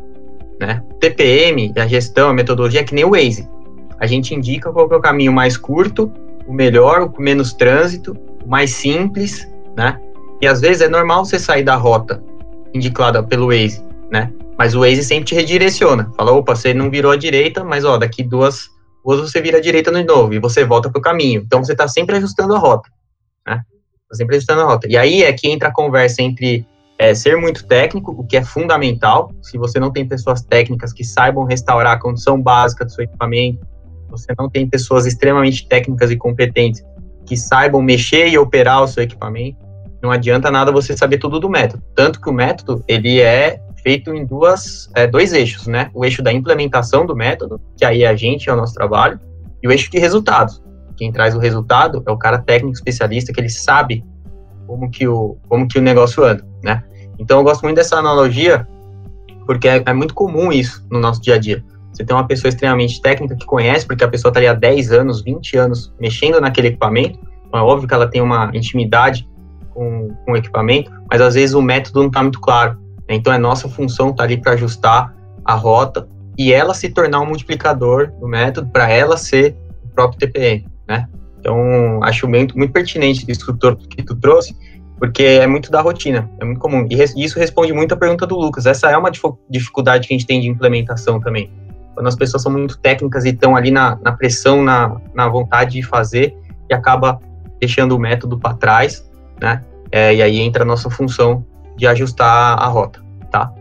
né? 0.61 0.83
TPM, 1.01 1.73
a 1.77 1.87
gestão, 1.87 2.31
a 2.31 2.33
metodologia 2.33 2.81
é 2.81 2.85
que 2.85 2.95
nem 2.95 3.05
o 3.05 3.11
Waze. 3.11 3.49
A 3.99 4.07
gente 4.07 4.35
indica 4.35 4.73
qual 4.73 4.91
é 4.91 4.97
o 4.97 5.01
caminho 5.01 5.33
mais 5.33 5.57
curto, 5.57 6.11
o 6.47 6.53
melhor, 6.53 7.03
o 7.03 7.11
com 7.11 7.21
menos 7.21 7.53
trânsito, 7.53 8.17
o 8.45 8.49
mais 8.49 8.71
simples, 8.71 9.51
né? 9.77 10.01
E 10.41 10.47
às 10.47 10.61
vezes 10.61 10.83
é 10.83 10.89
normal 10.89 11.25
você 11.25 11.39
sair 11.39 11.65
da 11.65 11.75
rota 11.75 12.23
indicada 12.75 13.23
pelo 13.23 13.47
Waze, 13.47 13.83
né? 14.11 14.33
Mas 14.59 14.75
o 14.75 14.81
Waze 14.81 15.03
sempre 15.03 15.27
te 15.27 15.35
redireciona. 15.35 16.11
Fala, 16.17 16.33
opa, 16.33 16.55
você 16.55 16.75
não 16.75 16.91
virou 16.91 17.13
à 17.13 17.17
direita, 17.17 17.65
mas 17.65 17.85
ó, 17.85 17.97
daqui 17.97 18.23
duas 18.23 18.69
ruas 19.05 19.21
você 19.21 19.41
vira 19.41 19.59
à 19.59 19.61
direita 19.61 19.93
de 19.93 20.05
novo 20.05 20.35
e 20.35 20.39
você 20.39 20.65
volta 20.65 20.91
para 20.91 20.99
o 20.99 21.03
caminho. 21.03 21.43
Então 21.45 21.63
você 21.63 21.73
está 21.73 21.87
sempre 21.87 22.17
ajustando 22.17 22.55
a 22.55 22.59
rota, 22.59 22.89
né? 23.47 23.63
Tá 24.09 24.17
sempre 24.17 24.37
ajustando 24.37 24.63
a 24.63 24.65
rota. 24.65 24.87
E 24.89 24.97
aí 24.97 25.23
é 25.23 25.33
que 25.33 25.49
entra 25.49 25.69
a 25.69 25.73
conversa 25.73 26.23
entre 26.23 26.67
é, 26.99 27.15
ser 27.15 27.37
muito 27.37 27.67
técnico, 27.67 28.13
o 28.13 28.25
que 28.25 28.37
é 28.37 28.45
fundamental. 28.45 29.33
Se 29.43 29.59
você 29.59 29.79
não 29.79 29.93
tem 29.93 30.07
pessoas 30.07 30.43
técnicas 30.43 30.93
que 30.93 31.05
saibam 31.05 31.45
restaurar 31.45 31.95
a 31.95 32.01
condição 32.01 32.41
básica 32.41 32.85
do 32.85 32.93
seu 32.93 33.05
equipamento, 33.05 33.67
você 34.09 34.33
não 34.39 34.49
tem 34.49 34.69
pessoas 34.69 35.07
extremamente 35.07 35.67
técnicas 35.67 36.11
e 36.11 36.17
competentes 36.17 36.83
que 37.27 37.37
saibam 37.37 37.83
mexer 37.83 38.29
e 38.29 38.39
operar 38.39 38.83
o 38.83 38.89
seu 38.89 39.03
equipamento, 39.03 39.59
não 40.05 40.11
adianta 40.11 40.51
nada 40.51 40.71
você 40.71 40.95
saber 40.95 41.17
tudo 41.17 41.41
do 41.41 41.49
método. 41.49 41.83
Tanto 41.95 42.21
que 42.21 42.29
o 42.29 42.33
método, 42.33 42.85
ele 42.87 43.23
é 43.23 43.59
feito 43.83 44.15
em 44.15 44.27
duas, 44.27 44.91
é, 44.95 45.07
dois 45.07 45.33
eixos, 45.33 45.67
né? 45.67 45.91
O 45.95 46.05
eixo 46.05 46.23
da 46.23 46.31
implementação 46.31 47.07
do 47.07 47.17
método, 47.17 47.59
que 47.75 47.87
aí 47.87 48.03
é 48.03 48.09
a 48.09 48.15
gente, 48.15 48.51
é 48.51 48.53
o 48.53 48.57
nosso 48.57 48.75
trabalho, 48.75 49.19
e 49.63 49.67
o 49.67 49.73
eixo 49.73 49.91
de 49.91 49.99
resultados. 49.99 50.63
Quem 50.99 51.11
traz 51.11 51.35
o 51.35 51.39
resultado 51.39 52.03
é 52.07 52.11
o 52.11 52.19
cara 52.19 52.39
técnico 52.39 52.75
especialista, 52.75 53.33
que 53.33 53.41
ele 53.41 53.49
sabe 53.49 54.05
como 54.67 54.91
que 54.91 55.09
o, 55.09 55.39
como 55.49 55.67
que 55.67 55.79
o 55.79 55.83
negócio 55.83 56.23
anda, 56.23 56.47
né? 56.63 56.85
Então 57.19 57.39
eu 57.39 57.45
gosto 57.45 57.63
muito 57.63 57.77
dessa 57.77 57.97
analogia, 57.97 58.69
porque 59.47 59.67
é, 59.67 59.83
é 59.87 59.93
muito 59.95 60.13
comum 60.13 60.53
isso 60.53 60.87
no 60.91 61.01
nosso 61.01 61.23
dia 61.23 61.37
a 61.37 61.39
dia. 61.39 61.65
Você 61.91 62.05
tem 62.05 62.15
uma 62.15 62.27
pessoa 62.27 62.51
extremamente 62.51 63.01
técnica 63.01 63.37
que 63.37 63.47
conhece, 63.47 63.87
porque 63.87 64.05
a 64.05 64.09
pessoa 64.09 64.29
está 64.29 64.39
ali 64.39 64.49
há 64.49 64.53
10 64.53 64.93
anos, 64.93 65.23
20 65.23 65.57
anos 65.57 65.95
mexendo 65.99 66.43
naquele 66.43 66.69
equipamento, 66.69 67.19
então 67.47 67.59
é 67.59 67.63
óbvio 67.63 67.89
que 67.89 67.95
ela 67.95 68.07
tem 68.07 68.21
uma 68.21 68.51
intimidade 68.53 69.27
com, 69.75 70.09
com 70.25 70.33
o 70.33 70.37
equipamento, 70.37 70.91
mas 71.11 71.21
às 71.21 71.35
vezes 71.35 71.55
o 71.55 71.61
método 71.61 72.01
não 72.01 72.07
está 72.09 72.23
muito 72.23 72.41
claro. 72.41 72.79
Então 73.09 73.33
é 73.33 73.39
nossa 73.39 73.69
função 73.69 74.11
estar 74.11 74.19
tá 74.19 74.25
ali 74.25 74.41
para 74.41 74.53
ajustar 74.53 75.15
a 75.45 75.55
rota 75.55 76.09
e 76.39 76.53
ela 76.53 76.73
se 76.73 76.89
tornar 76.89 77.21
um 77.21 77.27
multiplicador 77.27 78.11
do 78.19 78.27
método 78.27 78.71
para 78.71 78.91
ela 78.91 79.17
ser 79.17 79.55
o 79.85 79.89
próprio 79.95 80.19
TPM, 80.19 80.67
né? 80.89 81.07
Então 81.39 82.03
acho 82.03 82.27
muito, 82.27 82.57
muito 82.57 82.73
pertinente 82.73 83.27
isso 83.29 83.53
que 83.89 84.03
tu 84.03 84.17
trouxe, 84.17 84.57
porque 84.99 85.23
é 85.23 85.47
muito 85.47 85.71
da 85.71 85.83
rotina, 85.83 86.31
é 86.41 86.45
muito 86.45 86.59
comum. 86.59 86.87
E 86.91 87.23
isso 87.23 87.39
responde 87.39 87.73
muito 87.73 87.93
à 87.93 87.97
pergunta 87.97 88.27
do 88.27 88.37
Lucas. 88.37 88.65
Essa 88.65 88.91
é 88.91 88.97
uma 88.97 89.11
dificuldade 89.51 90.09
que 90.09 90.15
a 90.15 90.17
gente 90.17 90.27
tem 90.27 90.41
de 90.41 90.49
implementação 90.49 91.21
também. 91.21 91.51
Quando 91.95 92.07
as 92.07 92.17
pessoas 92.17 92.43
são 92.43 92.51
muito 92.51 92.79
técnicas 92.79 93.25
e 93.25 93.29
estão 93.29 93.55
ali 93.55 93.71
na, 93.71 93.97
na 94.03 94.13
pressão, 94.13 94.65
na, 94.65 94.97
na 95.15 95.29
vontade 95.29 95.73
de 95.73 95.83
fazer, 95.83 96.35
e 96.71 96.75
acaba 96.75 97.21
deixando 97.61 97.95
o 97.95 97.99
método 97.99 98.39
para 98.39 98.55
trás, 98.55 99.09
né? 99.41 99.65
É, 99.91 100.15
e 100.15 100.23
aí 100.23 100.41
entra 100.41 100.65
a 100.65 100.67
nossa 100.67 100.91
função 100.91 101.45
de 101.77 101.87
ajustar 101.87 102.59
a 102.61 102.67
rota, 102.67 103.03
tá? 103.31 103.53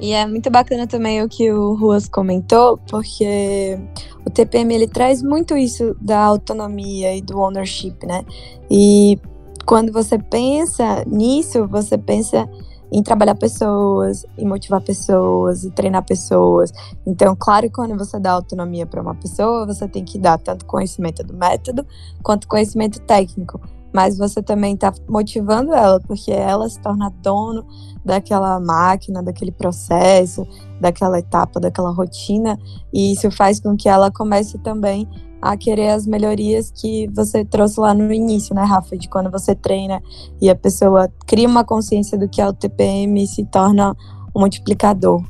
E 0.00 0.12
é 0.12 0.26
muito 0.26 0.48
bacana 0.50 0.86
também 0.86 1.22
o 1.22 1.28
que 1.28 1.50
o 1.50 1.74
Ruas 1.74 2.08
comentou, 2.08 2.78
porque 2.88 3.78
o 4.24 4.30
TPM 4.30 4.74
ele 4.74 4.86
traz 4.86 5.22
muito 5.22 5.56
isso 5.56 5.96
da 6.00 6.20
autonomia 6.20 7.16
e 7.16 7.20
do 7.20 7.38
ownership, 7.38 7.96
né? 8.06 8.24
E 8.70 9.18
quando 9.66 9.92
você 9.92 10.18
pensa 10.18 11.04
nisso, 11.06 11.66
você 11.66 11.98
pensa 11.98 12.48
em 12.90 13.02
trabalhar 13.02 13.34
pessoas, 13.34 14.24
em 14.36 14.46
motivar 14.46 14.80
pessoas, 14.80 15.64
e 15.64 15.70
treinar 15.70 16.04
pessoas. 16.04 16.72
Então, 17.06 17.36
claro 17.38 17.66
que 17.66 17.74
quando 17.74 17.96
você 17.96 18.18
dá 18.18 18.32
autonomia 18.32 18.86
para 18.86 19.02
uma 19.02 19.14
pessoa, 19.14 19.66
você 19.66 19.86
tem 19.86 20.04
que 20.04 20.18
dar 20.18 20.38
tanto 20.38 20.64
conhecimento 20.64 21.22
do 21.22 21.34
método 21.34 21.86
quanto 22.22 22.48
conhecimento 22.48 23.00
técnico 23.00 23.60
mas 23.92 24.18
você 24.18 24.42
também 24.42 24.74
está 24.74 24.92
motivando 25.08 25.72
ela, 25.72 26.00
porque 26.00 26.30
ela 26.30 26.68
se 26.68 26.78
torna 26.80 27.12
dono 27.22 27.66
daquela 28.04 28.60
máquina, 28.60 29.22
daquele 29.22 29.50
processo, 29.50 30.46
daquela 30.80 31.18
etapa, 31.18 31.58
daquela 31.58 31.90
rotina, 31.90 32.58
e 32.92 33.12
isso 33.12 33.30
faz 33.30 33.60
com 33.60 33.76
que 33.76 33.88
ela 33.88 34.10
comece 34.10 34.58
também 34.58 35.08
a 35.40 35.56
querer 35.56 35.90
as 35.90 36.06
melhorias 36.06 36.70
que 36.70 37.08
você 37.14 37.44
trouxe 37.44 37.80
lá 37.80 37.94
no 37.94 38.12
início, 38.12 38.54
né, 38.54 38.62
Rafa? 38.62 38.96
De 38.96 39.08
quando 39.08 39.30
você 39.30 39.54
treina 39.54 40.02
e 40.40 40.50
a 40.50 40.54
pessoa 40.54 41.08
cria 41.26 41.48
uma 41.48 41.64
consciência 41.64 42.18
do 42.18 42.28
que 42.28 42.40
é 42.40 42.46
o 42.46 42.52
TPM 42.52 43.22
e 43.22 43.26
se 43.26 43.44
torna 43.44 43.96
um 44.34 44.40
multiplicador. 44.40 45.22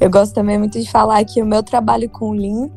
Eu 0.00 0.10
gosto 0.10 0.34
também 0.34 0.58
muito 0.58 0.78
de 0.78 0.90
falar 0.90 1.24
que 1.24 1.40
o 1.42 1.46
meu 1.46 1.62
trabalho 1.62 2.08
com 2.08 2.30
o 2.30 2.32
Lean, 2.32 2.68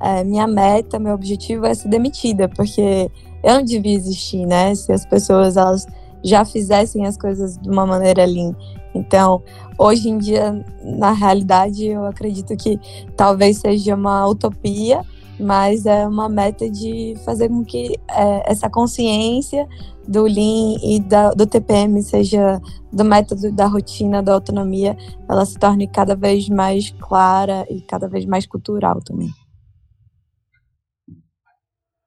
é, 0.00 0.24
minha 0.24 0.46
meta, 0.46 0.98
meu 0.98 1.14
objetivo 1.14 1.66
é 1.66 1.74
ser 1.74 1.88
demitida, 1.88 2.48
porque 2.48 3.10
eu 3.42 3.54
não 3.54 3.62
devia 3.62 3.94
existir, 3.94 4.46
né? 4.46 4.74
Se 4.74 4.92
as 4.92 5.06
pessoas 5.06 5.56
elas 5.56 5.86
já 6.24 6.44
fizessem 6.44 7.06
as 7.06 7.16
coisas 7.16 7.58
de 7.58 7.68
uma 7.68 7.84
maneira 7.84 8.24
lean. 8.24 8.54
Então, 8.94 9.42
hoje 9.78 10.08
em 10.08 10.18
dia, 10.18 10.64
na 10.82 11.12
realidade, 11.12 11.86
eu 11.86 12.06
acredito 12.06 12.56
que 12.56 12.78
talvez 13.16 13.58
seja 13.58 13.94
uma 13.94 14.26
utopia, 14.26 15.02
mas 15.42 15.86
é 15.86 16.06
uma 16.06 16.28
meta 16.28 16.70
de 16.70 17.14
fazer 17.24 17.48
com 17.48 17.64
que 17.64 17.98
é, 18.08 18.50
essa 18.50 18.70
consciência 18.70 19.66
do 20.06 20.24
Lean 20.24 20.78
e 20.82 21.00
da, 21.00 21.30
do 21.30 21.46
TPM, 21.46 22.02
seja 22.02 22.60
do 22.92 23.04
método 23.04 23.52
da 23.52 23.66
rotina, 23.66 24.22
da 24.22 24.34
autonomia, 24.34 24.96
ela 25.28 25.44
se 25.44 25.58
torne 25.58 25.86
cada 25.86 26.14
vez 26.14 26.48
mais 26.48 26.90
clara 27.00 27.66
e 27.70 27.80
cada 27.80 28.08
vez 28.08 28.24
mais 28.24 28.46
cultural 28.46 29.00
também. 29.02 29.30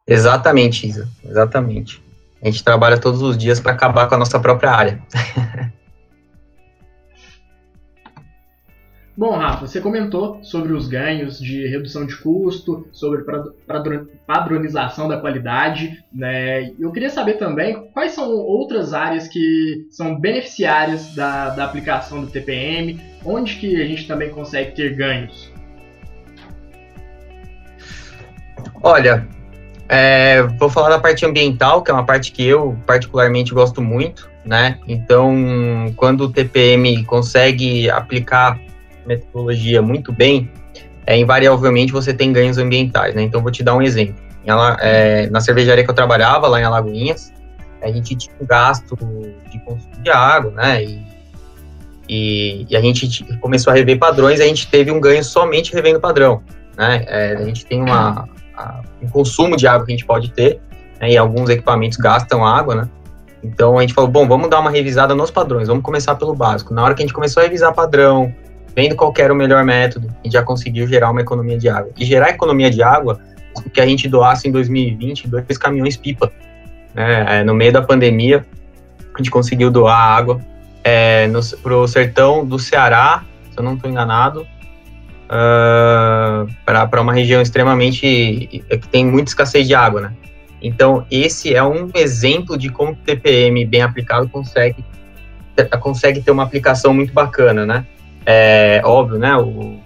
Exatamente, 0.08 0.88
Isa. 0.88 1.10
Exatamente. 1.24 2.04
A 2.42 2.46
gente 2.46 2.64
trabalha 2.64 3.00
todos 3.00 3.22
os 3.22 3.38
dias 3.38 3.60
para 3.60 3.72
acabar 3.72 4.08
com 4.08 4.16
a 4.16 4.20
nossa 4.20 4.40
própria 4.40 4.72
área. 4.72 5.02
Bom, 9.18 9.32
Rafa, 9.32 9.66
você 9.66 9.80
comentou 9.80 10.44
sobre 10.44 10.74
os 10.74 10.90
ganhos 10.90 11.40
de 11.40 11.66
redução 11.68 12.06
de 12.06 12.18
custo, 12.18 12.86
sobre 12.92 13.24
padronização 14.28 15.08
da 15.08 15.18
qualidade, 15.18 16.04
né? 16.12 16.74
Eu 16.78 16.92
queria 16.92 17.10
saber 17.10 17.36
também 17.36 17.88
quais 17.94 18.12
são 18.12 18.30
outras 18.30 18.94
áreas 18.94 19.30
que 19.30 19.88
são 19.90 20.20
beneficiárias 20.20 21.16
da, 21.16 21.52
da 21.52 21.64
aplicação 21.64 22.20
do 22.20 22.28
TPM, 22.28 23.00
onde 23.24 23.56
que 23.56 23.82
a 23.82 23.86
gente 23.86 24.06
também 24.06 24.32
consegue 24.32 24.76
ter 24.76 24.94
ganhos. 24.94 25.50
Olha, 28.84 29.26
é, 29.88 30.44
vou 30.60 30.70
falar 30.70 30.90
da 30.90 31.00
parte 31.00 31.26
ambiental, 31.26 31.82
que 31.82 31.90
é 31.90 31.94
uma 31.94 32.06
parte 32.06 32.34
que 32.34 32.46
eu 32.46 32.78
particularmente 32.86 33.54
gosto 33.54 33.82
muito, 33.82 34.30
né? 34.44 34.78
Então, 34.86 35.34
quando 35.96 36.26
o 36.26 36.30
TPM 36.30 37.06
consegue 37.06 37.90
aplicar 37.90 38.60
metodologia 39.08 39.82
muito 39.82 40.12
bem, 40.12 40.50
é, 41.06 41.18
invariavelmente 41.18 41.92
você 41.92 42.14
tem 42.14 42.34
ganhos 42.34 42.58
ambientais, 42.58 43.14
né? 43.14 43.22
Então, 43.22 43.42
vou 43.42 43.52
te 43.52 43.64
dar 43.64 43.76
um 43.76 43.82
exemplo. 43.82 44.16
Ela, 44.46 44.78
é, 44.82 45.30
na 45.30 45.40
cervejaria 45.40 45.84
que 45.84 45.90
eu 45.90 45.96
trabalhava, 45.96 46.48
lá 46.48 46.60
em 46.60 46.64
Alagoinhas, 46.64 47.34
a 47.82 47.92
gente 47.92 48.16
tinha 48.16 48.36
um 48.42 48.46
gasto 48.46 48.98
de 49.52 49.60
consumo 49.60 50.04
de 50.04 50.10
água, 50.10 50.52
né? 50.52 50.84
E, 50.84 51.04
e, 52.08 52.68
e 52.70 52.76
a 52.76 52.82
gente 52.82 53.24
começou 53.40 53.72
a 53.72 53.76
rever 53.76 53.98
padrões, 53.98 54.40
a 54.40 54.46
gente 54.46 54.68
teve 54.68 54.92
um 54.92 55.00
ganho 55.00 55.24
somente 55.24 55.74
revendo 55.74 56.00
padrão, 56.00 56.42
né? 56.78 57.04
É, 57.08 57.36
a 57.38 57.44
gente 57.44 57.66
tem 57.66 57.82
uma, 57.82 58.28
a, 58.56 58.82
um 59.02 59.08
consumo 59.08 59.56
de 59.56 59.68
água 59.68 59.86
que 59.86 59.92
a 59.92 59.96
gente 59.96 60.06
pode 60.06 60.32
ter, 60.32 60.60
né? 61.00 61.12
e 61.12 61.18
alguns 61.18 61.50
equipamentos 61.50 61.98
gastam 61.98 62.46
água, 62.46 62.76
né? 62.76 62.90
Então 63.44 63.78
a 63.78 63.82
gente 63.82 63.94
falou, 63.94 64.10
bom, 64.10 64.28
vamos 64.28 64.50
dar 64.50 64.60
uma 64.60 64.72
revisada 64.72 65.14
nos 65.14 65.30
padrões, 65.30 65.68
vamos 65.68 65.84
começar 65.84 66.16
pelo 66.16 66.34
básico. 66.34 66.74
Na 66.74 66.84
hora 66.84 66.96
que 66.96 67.04
a 67.04 67.06
gente 67.06 67.14
começou 67.14 67.42
a 67.42 67.44
revisar 67.44 67.74
padrão, 67.74 68.34
vendo 68.76 68.96
qual 68.96 69.14
era 69.18 69.34
o 69.34 69.36
melhor 69.36 69.64
método, 69.64 70.08
a 70.08 70.24
gente 70.24 70.34
já 70.34 70.44
conseguiu 70.44 70.88
gerar 70.88 71.10
uma 71.10 71.22
economia 71.22 71.58
de 71.58 71.70
água. 71.70 71.92
E 71.98 72.06
gerar 72.06 72.30
economia 72.30 72.70
de 72.70 72.84
água, 72.84 73.20
o 73.56 73.70
que 73.70 73.80
a 73.80 73.86
gente 73.86 74.10
doasse 74.10 74.48
em 74.48 74.52
2020, 74.52 75.28
dois 75.28 75.58
caminhões 75.58 75.96
pipa. 75.96 76.32
Né? 76.94 77.40
É, 77.40 77.44
no 77.44 77.54
meio 77.54 77.72
da 77.72 77.82
pandemia, 77.82 78.46
a 79.14 79.18
gente 79.18 79.32
conseguiu 79.32 79.72
doar 79.72 79.98
água 79.98 80.42
é, 80.84 81.28
para 81.64 81.76
o 81.76 81.88
sertão 81.88 82.46
do 82.46 82.60
Ceará, 82.60 83.24
se 83.52 83.58
eu 83.58 83.64
não 83.64 83.76
estou 83.76 83.90
enganado, 83.90 84.42
uh, 84.42 86.48
ah, 86.68 86.88
para 86.88 87.02
uma 87.02 87.14
região 87.14 87.42
extremamente 87.42 88.02
que 88.02 88.64
tem 88.92 89.06
muita 89.06 89.30
escassez 89.30 89.68
de 89.68 89.74
água, 89.74 90.02
né? 90.02 90.14
Então, 90.62 91.06
esse 91.10 91.54
é 91.54 91.64
um 91.64 91.90
exemplo 91.94 92.58
de 92.58 92.70
como 92.70 92.92
o 92.92 92.96
TPM 92.96 93.66
bem 93.66 93.82
aplicado 93.82 94.28
consegue, 94.30 94.84
consegue 95.80 96.22
ter 96.22 96.32
uma 96.32 96.44
aplicação 96.44 96.94
muito 96.94 97.14
bacana, 97.14 97.66
né? 97.66 97.86
É 98.26 98.82
óbvio, 98.84 99.20
né? 99.20 99.36
O, 99.38 99.80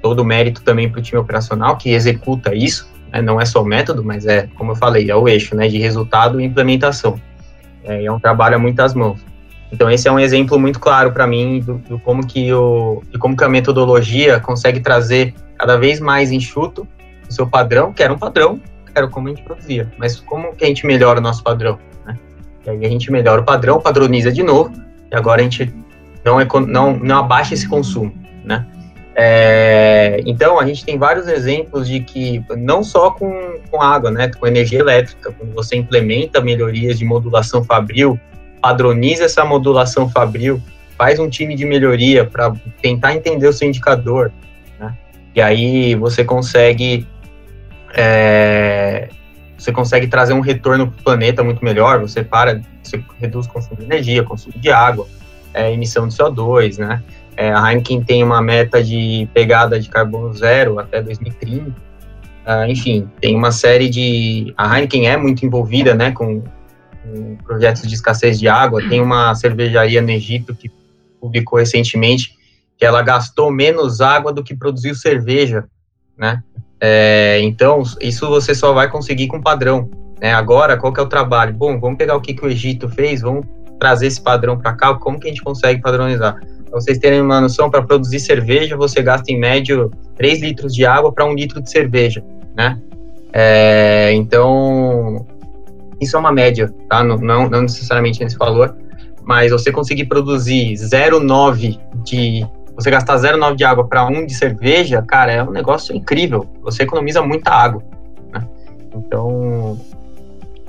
todo 0.00 0.20
o 0.20 0.24
mérito 0.24 0.62
também 0.62 0.90
para 0.90 0.98
o 0.98 1.02
time 1.02 1.20
operacional 1.20 1.76
que 1.76 1.90
executa 1.90 2.54
isso, 2.54 2.90
né? 3.12 3.22
não 3.22 3.40
é 3.40 3.44
só 3.44 3.62
o 3.62 3.64
método, 3.64 4.02
mas 4.02 4.26
é, 4.26 4.48
como 4.56 4.72
eu 4.72 4.76
falei, 4.76 5.10
é 5.10 5.14
o 5.14 5.28
eixo, 5.28 5.54
né? 5.54 5.68
De 5.68 5.78
resultado 5.78 6.40
e 6.40 6.44
implementação. 6.44 7.20
É, 7.84 8.04
é 8.04 8.12
um 8.12 8.18
trabalho 8.18 8.56
a 8.56 8.58
muitas 8.58 8.94
mãos. 8.94 9.24
Então 9.72 9.90
esse 9.90 10.06
é 10.06 10.12
um 10.12 10.18
exemplo 10.18 10.58
muito 10.58 10.78
claro 10.78 11.12
para 11.12 11.26
mim 11.26 11.60
do, 11.60 11.74
do, 11.78 11.98
como 12.00 12.26
que 12.26 12.52
o 12.52 13.02
de 13.10 13.18
como 13.18 13.34
que 13.34 13.42
a 13.42 13.48
metodologia 13.48 14.38
consegue 14.38 14.80
trazer 14.80 15.34
cada 15.56 15.78
vez 15.78 15.98
mais 15.98 16.30
enxuto 16.30 16.86
o 17.26 17.32
seu 17.32 17.46
padrão, 17.46 17.92
que 17.92 18.02
era 18.02 18.12
um 18.12 18.18
padrão, 18.18 18.60
era 18.94 19.08
como 19.08 19.28
a 19.28 19.30
gente 19.30 19.42
produzia, 19.42 19.90
mas 19.96 20.20
como 20.20 20.54
que 20.54 20.64
a 20.64 20.66
gente 20.66 20.86
melhora 20.86 21.20
o 21.20 21.22
nosso 21.22 21.42
padrão, 21.42 21.78
né? 22.04 22.18
E 22.66 22.70
aí 22.70 22.84
a 22.84 22.88
gente 22.88 23.10
melhora 23.10 23.40
o 23.40 23.44
padrão, 23.44 23.80
padroniza 23.80 24.30
de 24.30 24.42
novo, 24.42 24.72
e 25.10 25.16
agora 25.16 25.40
a 25.40 25.44
gente 25.44 25.72
não, 26.24 26.40
é, 26.40 26.46
não, 26.66 26.96
não 26.98 27.18
abaixa 27.18 27.54
esse 27.54 27.68
consumo, 27.68 28.12
né? 28.44 28.66
É, 29.14 30.22
então, 30.24 30.58
a 30.58 30.66
gente 30.66 30.84
tem 30.84 30.96
vários 30.96 31.28
exemplos 31.28 31.86
de 31.86 32.00
que, 32.00 32.42
não 32.56 32.82
só 32.82 33.10
com, 33.10 33.58
com 33.70 33.82
água, 33.82 34.10
né, 34.10 34.30
com 34.38 34.46
energia 34.46 34.78
elétrica, 34.78 35.32
quando 35.32 35.52
você 35.52 35.76
implementa 35.76 36.40
melhorias 36.40 36.98
de 36.98 37.04
modulação 37.04 37.62
fabril, 37.62 38.18
padroniza 38.60 39.24
essa 39.24 39.44
modulação 39.44 40.08
fabril, 40.08 40.62
faz 40.96 41.18
um 41.18 41.28
time 41.28 41.54
de 41.54 41.66
melhoria 41.66 42.24
para 42.24 42.52
tentar 42.80 43.14
entender 43.14 43.46
o 43.46 43.52
seu 43.52 43.68
indicador, 43.68 44.32
né, 44.80 44.96
e 45.34 45.42
aí 45.42 45.94
você 45.94 46.24
consegue 46.24 47.06
é, 47.94 49.10
você 49.58 49.70
consegue 49.70 50.06
trazer 50.06 50.32
um 50.32 50.40
retorno 50.40 50.90
para 50.90 51.00
o 51.00 51.04
planeta 51.04 51.44
muito 51.44 51.62
melhor, 51.62 52.00
você 52.00 52.24
para, 52.24 52.62
você 52.82 53.02
reduz 53.20 53.46
o 53.46 53.50
consumo 53.50 53.76
de 53.76 53.84
energia, 53.84 54.22
consumo 54.24 54.54
de 54.56 54.70
água, 54.72 55.06
é, 55.54 55.72
emissão 55.72 56.08
de 56.08 56.14
CO2, 56.14 56.78
né? 56.78 57.02
É, 57.36 57.50
a 57.50 57.70
Heineken 57.70 58.02
tem 58.02 58.22
uma 58.22 58.42
meta 58.42 58.82
de 58.82 59.28
pegada 59.32 59.80
de 59.80 59.88
carbono 59.88 60.32
zero 60.34 60.78
até 60.78 61.00
2030. 61.00 61.70
Uh, 61.70 61.74
ah, 62.44 62.68
enfim, 62.68 63.08
tem 63.20 63.34
uma 63.34 63.52
série 63.52 63.88
de. 63.88 64.52
A 64.56 64.76
Heineken 64.76 65.08
é 65.08 65.16
muito 65.16 65.46
envolvida 65.46 65.94
né, 65.94 66.10
com, 66.10 66.42
com, 67.02 67.36
projetos 67.36 67.88
de 67.88 67.94
escassez 67.94 68.38
de 68.38 68.48
água. 68.48 68.86
Tem 68.86 69.00
uma 69.00 69.34
cervejaria 69.34 70.02
no 70.02 70.10
Egito 70.10 70.54
que 70.54 70.70
publicou 71.20 71.58
recentemente 71.58 72.36
que 72.76 72.84
ela 72.84 73.00
gastou 73.00 73.50
menos 73.50 74.00
água 74.00 74.32
do 74.32 74.42
que 74.42 74.56
produziu 74.56 74.94
cerveja. 74.94 75.64
Né? 76.18 76.42
É, 76.80 77.40
então, 77.42 77.82
isso 78.00 78.28
você 78.28 78.54
só 78.54 78.72
vai 78.72 78.90
conseguir 78.90 79.28
com 79.28 79.40
padrão. 79.40 79.88
Né? 80.20 80.34
Agora, 80.34 80.76
qual 80.76 80.92
que 80.92 80.98
é 80.98 81.02
o 81.02 81.08
trabalho? 81.08 81.54
Bom, 81.54 81.78
vamos 81.78 81.96
pegar 81.96 82.16
o 82.16 82.20
que, 82.20 82.34
que 82.34 82.44
o 82.44 82.50
Egito 82.50 82.88
fez, 82.88 83.20
vamos 83.20 83.46
trazer 83.82 84.06
esse 84.06 84.20
padrão 84.20 84.56
para 84.56 84.74
cá, 84.74 84.94
como 84.94 85.18
que 85.18 85.26
a 85.26 85.30
gente 85.30 85.42
consegue 85.42 85.82
padronizar? 85.82 86.36
Pra 86.36 86.80
vocês 86.80 86.98
terem 86.98 87.20
uma 87.20 87.40
noção, 87.40 87.68
para 87.68 87.82
produzir 87.82 88.20
cerveja, 88.20 88.76
você 88.76 89.02
gasta 89.02 89.32
em 89.32 89.40
média 89.40 89.90
3 90.16 90.40
litros 90.40 90.72
de 90.72 90.86
água 90.86 91.10
para 91.10 91.24
1 91.24 91.34
litro 91.34 91.60
de 91.60 91.68
cerveja, 91.68 92.22
né? 92.54 92.78
É, 93.32 94.12
então, 94.12 95.26
isso 96.00 96.16
é 96.16 96.20
uma 96.20 96.30
média, 96.30 96.72
tá? 96.88 97.02
Não, 97.02 97.16
não, 97.16 97.50
não 97.50 97.62
necessariamente 97.62 98.22
nesse 98.22 98.38
valor, 98.38 98.76
mas 99.24 99.50
você 99.50 99.72
conseguir 99.72 100.04
produzir 100.04 100.74
0,9 100.74 101.80
de. 102.04 102.46
Você 102.76 102.88
gastar 102.88 103.16
0,9 103.16 103.56
de 103.56 103.64
água 103.64 103.88
para 103.88 104.06
1 104.06 104.26
de 104.26 104.34
cerveja, 104.34 105.02
cara, 105.02 105.32
é 105.32 105.42
um 105.42 105.50
negócio 105.50 105.92
incrível. 105.92 106.46
Você 106.62 106.84
economiza 106.84 107.20
muita 107.20 107.50
água. 107.50 107.82
Né? 108.32 108.46
Então, 108.94 109.76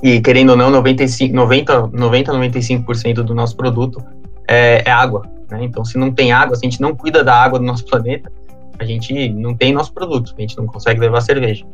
e 0.04 0.20
querendo 0.20 0.50
ou 0.50 0.56
não, 0.56 0.68
95, 0.68 1.34
90, 1.34 1.86
90 1.86 2.32
95% 2.34 3.14
do 3.22 3.34
nosso 3.34 3.56
produto 3.56 4.04
é, 4.46 4.82
é 4.84 4.90
água. 4.90 5.22
Né? 5.50 5.64
Então, 5.64 5.82
se 5.82 5.96
não 5.96 6.12
tem 6.12 6.30
água, 6.30 6.54
se 6.54 6.66
a 6.66 6.68
gente 6.68 6.78
não 6.78 6.94
cuida 6.94 7.24
da 7.24 7.34
água 7.34 7.58
do 7.58 7.64
nosso 7.64 7.86
planeta, 7.88 8.30
a 8.78 8.84
gente 8.84 9.30
não 9.30 9.56
tem 9.56 9.72
nosso 9.72 9.94
produto, 9.94 10.34
a 10.36 10.40
gente 10.42 10.58
não 10.58 10.66
consegue 10.66 11.00
levar 11.00 11.22
cerveja. 11.22 11.64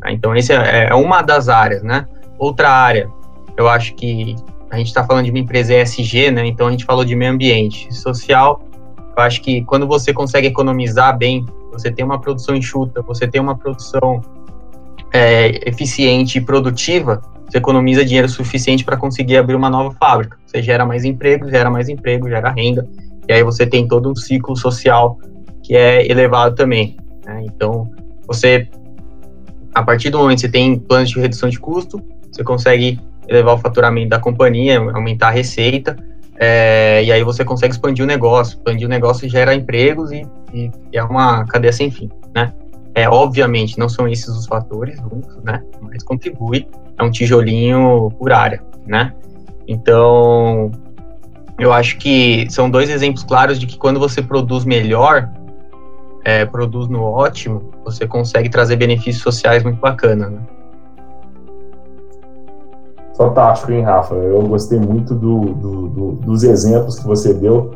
Tá? 0.00 0.10
Então, 0.10 0.34
essa 0.34 0.54
é, 0.54 0.88
é 0.90 0.94
uma 0.96 1.22
das 1.22 1.48
áreas, 1.48 1.84
né? 1.84 2.04
Outra 2.36 2.68
área, 2.68 3.08
eu 3.56 3.68
acho 3.68 3.94
que 3.94 4.34
a 4.72 4.76
gente 4.76 4.88
está 4.88 5.04
falando 5.04 5.26
de 5.26 5.30
uma 5.30 5.38
empresa 5.38 5.72
ESG, 5.72 6.32
né? 6.32 6.44
Então, 6.46 6.66
a 6.66 6.72
gente 6.72 6.84
falou 6.84 7.04
de 7.04 7.14
meio 7.14 7.30
ambiente. 7.30 7.94
Social, 7.94 8.60
eu 9.16 9.22
acho 9.22 9.40
que 9.40 9.62
quando 9.62 9.86
você 9.86 10.12
consegue 10.12 10.48
economizar 10.48 11.16
bem, 11.16 11.46
você 11.70 11.92
tem 11.92 12.04
uma 12.04 12.20
produção 12.20 12.56
enxuta, 12.56 13.02
você 13.02 13.28
tem 13.28 13.40
uma 13.40 13.56
produção 13.56 14.20
é, 15.12 15.68
eficiente 15.68 16.38
e 16.38 16.40
produtiva, 16.40 17.22
você 17.48 17.58
economiza 17.58 18.04
dinheiro 18.04 18.28
suficiente 18.28 18.84
para 18.84 18.96
conseguir 18.96 19.38
abrir 19.38 19.54
uma 19.54 19.70
nova 19.70 19.94
fábrica. 19.98 20.36
Você 20.46 20.62
gera 20.62 20.84
mais 20.84 21.04
emprego, 21.04 21.48
gera 21.48 21.70
mais 21.70 21.88
emprego, 21.88 22.28
gera 22.28 22.50
renda, 22.50 22.86
e 23.26 23.32
aí 23.32 23.42
você 23.42 23.66
tem 23.66 23.88
todo 23.88 24.10
um 24.10 24.14
ciclo 24.14 24.54
social 24.56 25.18
que 25.62 25.74
é 25.74 26.06
elevado 26.10 26.54
também. 26.54 26.96
Né? 27.24 27.44
Então, 27.46 27.90
você, 28.26 28.68
a 29.74 29.82
partir 29.82 30.10
do 30.10 30.18
momento 30.18 30.36
que 30.36 30.42
você 30.42 30.52
tem 30.52 30.78
planos 30.78 31.10
de 31.10 31.18
redução 31.18 31.48
de 31.48 31.58
custo, 31.58 32.02
você 32.30 32.44
consegue 32.44 33.00
elevar 33.26 33.54
o 33.54 33.58
faturamento 33.58 34.10
da 34.10 34.18
companhia, 34.18 34.78
aumentar 34.78 35.28
a 35.28 35.30
receita, 35.30 35.96
é, 36.40 37.02
e 37.02 37.10
aí 37.10 37.24
você 37.24 37.44
consegue 37.44 37.72
expandir 37.72 38.04
o 38.04 38.08
negócio. 38.08 38.56
Expandir 38.56 38.86
o 38.86 38.90
negócio 38.90 39.28
gera 39.28 39.54
empregos 39.54 40.12
e, 40.12 40.26
e, 40.54 40.70
é 40.92 41.02
uma 41.02 41.44
cadeia 41.46 41.72
sem 41.72 41.90
fim, 41.90 42.08
né? 42.34 42.52
É, 42.98 43.08
obviamente, 43.08 43.78
não 43.78 43.88
são 43.88 44.08
esses 44.08 44.26
os 44.26 44.46
fatores 44.46 45.00
né? 45.44 45.62
Mas 45.80 46.02
contribui, 46.02 46.66
é 46.98 47.02
um 47.04 47.12
tijolinho 47.12 48.10
por 48.18 48.32
área, 48.32 48.60
né? 48.84 49.14
Então, 49.68 50.72
eu 51.60 51.72
acho 51.72 51.96
que 51.96 52.48
são 52.50 52.68
dois 52.68 52.90
exemplos 52.90 53.22
claros 53.22 53.56
de 53.56 53.68
que 53.68 53.78
quando 53.78 54.00
você 54.00 54.20
produz 54.20 54.64
melhor, 54.64 55.30
é, 56.24 56.44
produz 56.44 56.88
no 56.88 57.04
ótimo, 57.04 57.70
você 57.84 58.04
consegue 58.04 58.48
trazer 58.48 58.74
benefícios 58.74 59.22
sociais 59.22 59.62
muito 59.62 59.78
bacana, 59.78 60.28
né? 60.28 60.40
Fantástico, 63.16 63.70
hein, 63.70 63.82
Rafa? 63.82 64.16
Eu 64.16 64.42
gostei 64.42 64.80
muito 64.80 65.14
do, 65.14 65.54
do, 65.54 65.88
do, 65.88 66.12
dos 66.14 66.42
exemplos 66.42 66.98
que 66.98 67.06
você 67.06 67.32
deu, 67.32 67.70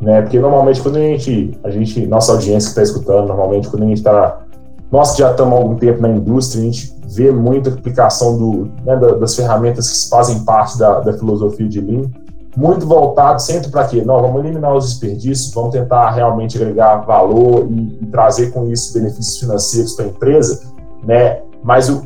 né? 0.00 0.22
Porque 0.22 0.38
normalmente 0.38 0.80
quando 0.80 0.98
a 0.98 1.00
gente, 1.00 1.58
a 1.64 1.70
gente 1.70 2.06
nossa 2.06 2.30
audiência 2.30 2.72
que 2.72 2.80
está 2.80 2.82
escutando, 2.82 3.26
normalmente 3.26 3.68
quando 3.68 3.82
a 3.82 3.86
gente 3.86 3.98
está 3.98 4.44
nós 4.90 5.12
que 5.12 5.18
já 5.18 5.30
estamos 5.30 5.54
há 5.54 5.56
algum 5.56 5.76
tempo 5.76 6.00
na 6.00 6.08
indústria, 6.08 6.62
a 6.62 6.64
gente 6.64 6.94
vê 7.08 7.30
muita 7.30 7.70
aplicação 7.70 8.38
do, 8.38 8.70
né, 8.84 8.96
das 8.96 9.34
ferramentas 9.34 10.04
que 10.04 10.08
fazem 10.08 10.44
parte 10.44 10.78
da, 10.78 11.00
da 11.00 11.12
filosofia 11.12 11.68
de 11.68 11.80
Lean, 11.80 12.10
muito 12.56 12.86
voltado 12.86 13.40
sempre 13.40 13.70
para 13.70 13.86
quê? 13.86 14.02
Não, 14.04 14.20
vamos 14.20 14.44
eliminar 14.44 14.74
os 14.74 14.86
desperdícios, 14.86 15.52
vamos 15.52 15.70
tentar 15.70 16.10
realmente 16.10 16.56
agregar 16.56 16.98
valor 16.98 17.66
e, 17.70 17.98
e 18.02 18.06
trazer 18.06 18.50
com 18.50 18.66
isso 18.66 18.92
benefícios 18.94 19.38
financeiros 19.38 19.94
para 19.94 20.06
a 20.06 20.08
empresa, 20.08 20.62
né? 21.04 21.40
Mas 21.62 21.88
o, 21.88 22.02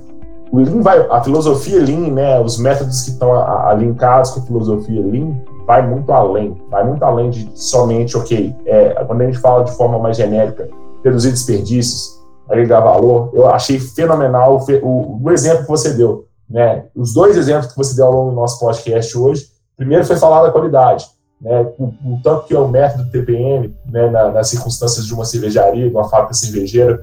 o 0.51 0.59
Lean 0.59 0.83
vai, 0.83 1.07
a 1.11 1.23
filosofia 1.23 1.81
Lean, 1.81 2.13
né, 2.13 2.41
os 2.41 2.59
métodos 2.59 3.03
que 3.03 3.11
estão 3.11 3.33
alinhados 3.33 4.33
com 4.33 4.41
a 4.41 4.43
filosofia 4.43 5.01
Lean, 5.01 5.37
vai 5.67 5.87
muito 5.87 6.13
além, 6.13 6.61
vai 6.71 6.85
muito 6.85 7.03
além 7.03 7.31
de 7.31 7.49
somente, 7.55 8.17
ok, 8.17 8.55
é, 8.67 8.91
quando 9.07 9.23
a 9.23 9.25
gente 9.27 9.39
fala 9.39 9.65
de 9.65 9.73
forma 9.73 9.99
mais 9.99 10.17
genérica, 10.17 10.69
reduzir 11.03 11.31
desperdícios, 11.31 12.22
agregar 12.49 12.81
valor, 12.81 13.31
eu 13.33 13.49
achei 13.49 13.79
fenomenal 13.79 14.65
o, 14.83 15.21
o, 15.23 15.31
exemplo 15.31 15.63
que 15.63 15.71
você 15.71 15.95
deu, 15.95 16.27
né, 16.49 16.87
os 16.95 17.15
dois 17.15 17.37
exemplos 17.37 17.69
que 17.69 17.77
você 17.77 17.95
deu 17.95 18.07
ao 18.07 18.13
longo 18.13 18.31
do 18.31 18.37
nosso 18.37 18.59
podcast 18.61 19.17
hoje, 19.17 19.47
primeiro 19.77 20.05
foi 20.05 20.17
falar 20.17 20.43
da 20.43 20.51
qualidade, 20.51 21.07
né, 21.41 21.73
o, 21.79 21.85
o 21.85 22.21
tanto 22.23 22.47
que 22.47 22.55
é 22.55 22.59
o 22.59 22.69
método 22.69 23.11
TPM, 23.11 23.75
né, 23.87 24.11
na, 24.11 24.31
nas 24.31 24.49
circunstâncias 24.49 25.07
de 25.07 25.15
uma 25.15 25.25
cervejaria, 25.25 25.89
de 25.89 25.95
uma 25.95 26.09
fábrica 26.09 26.35
cervejeira, 26.35 27.01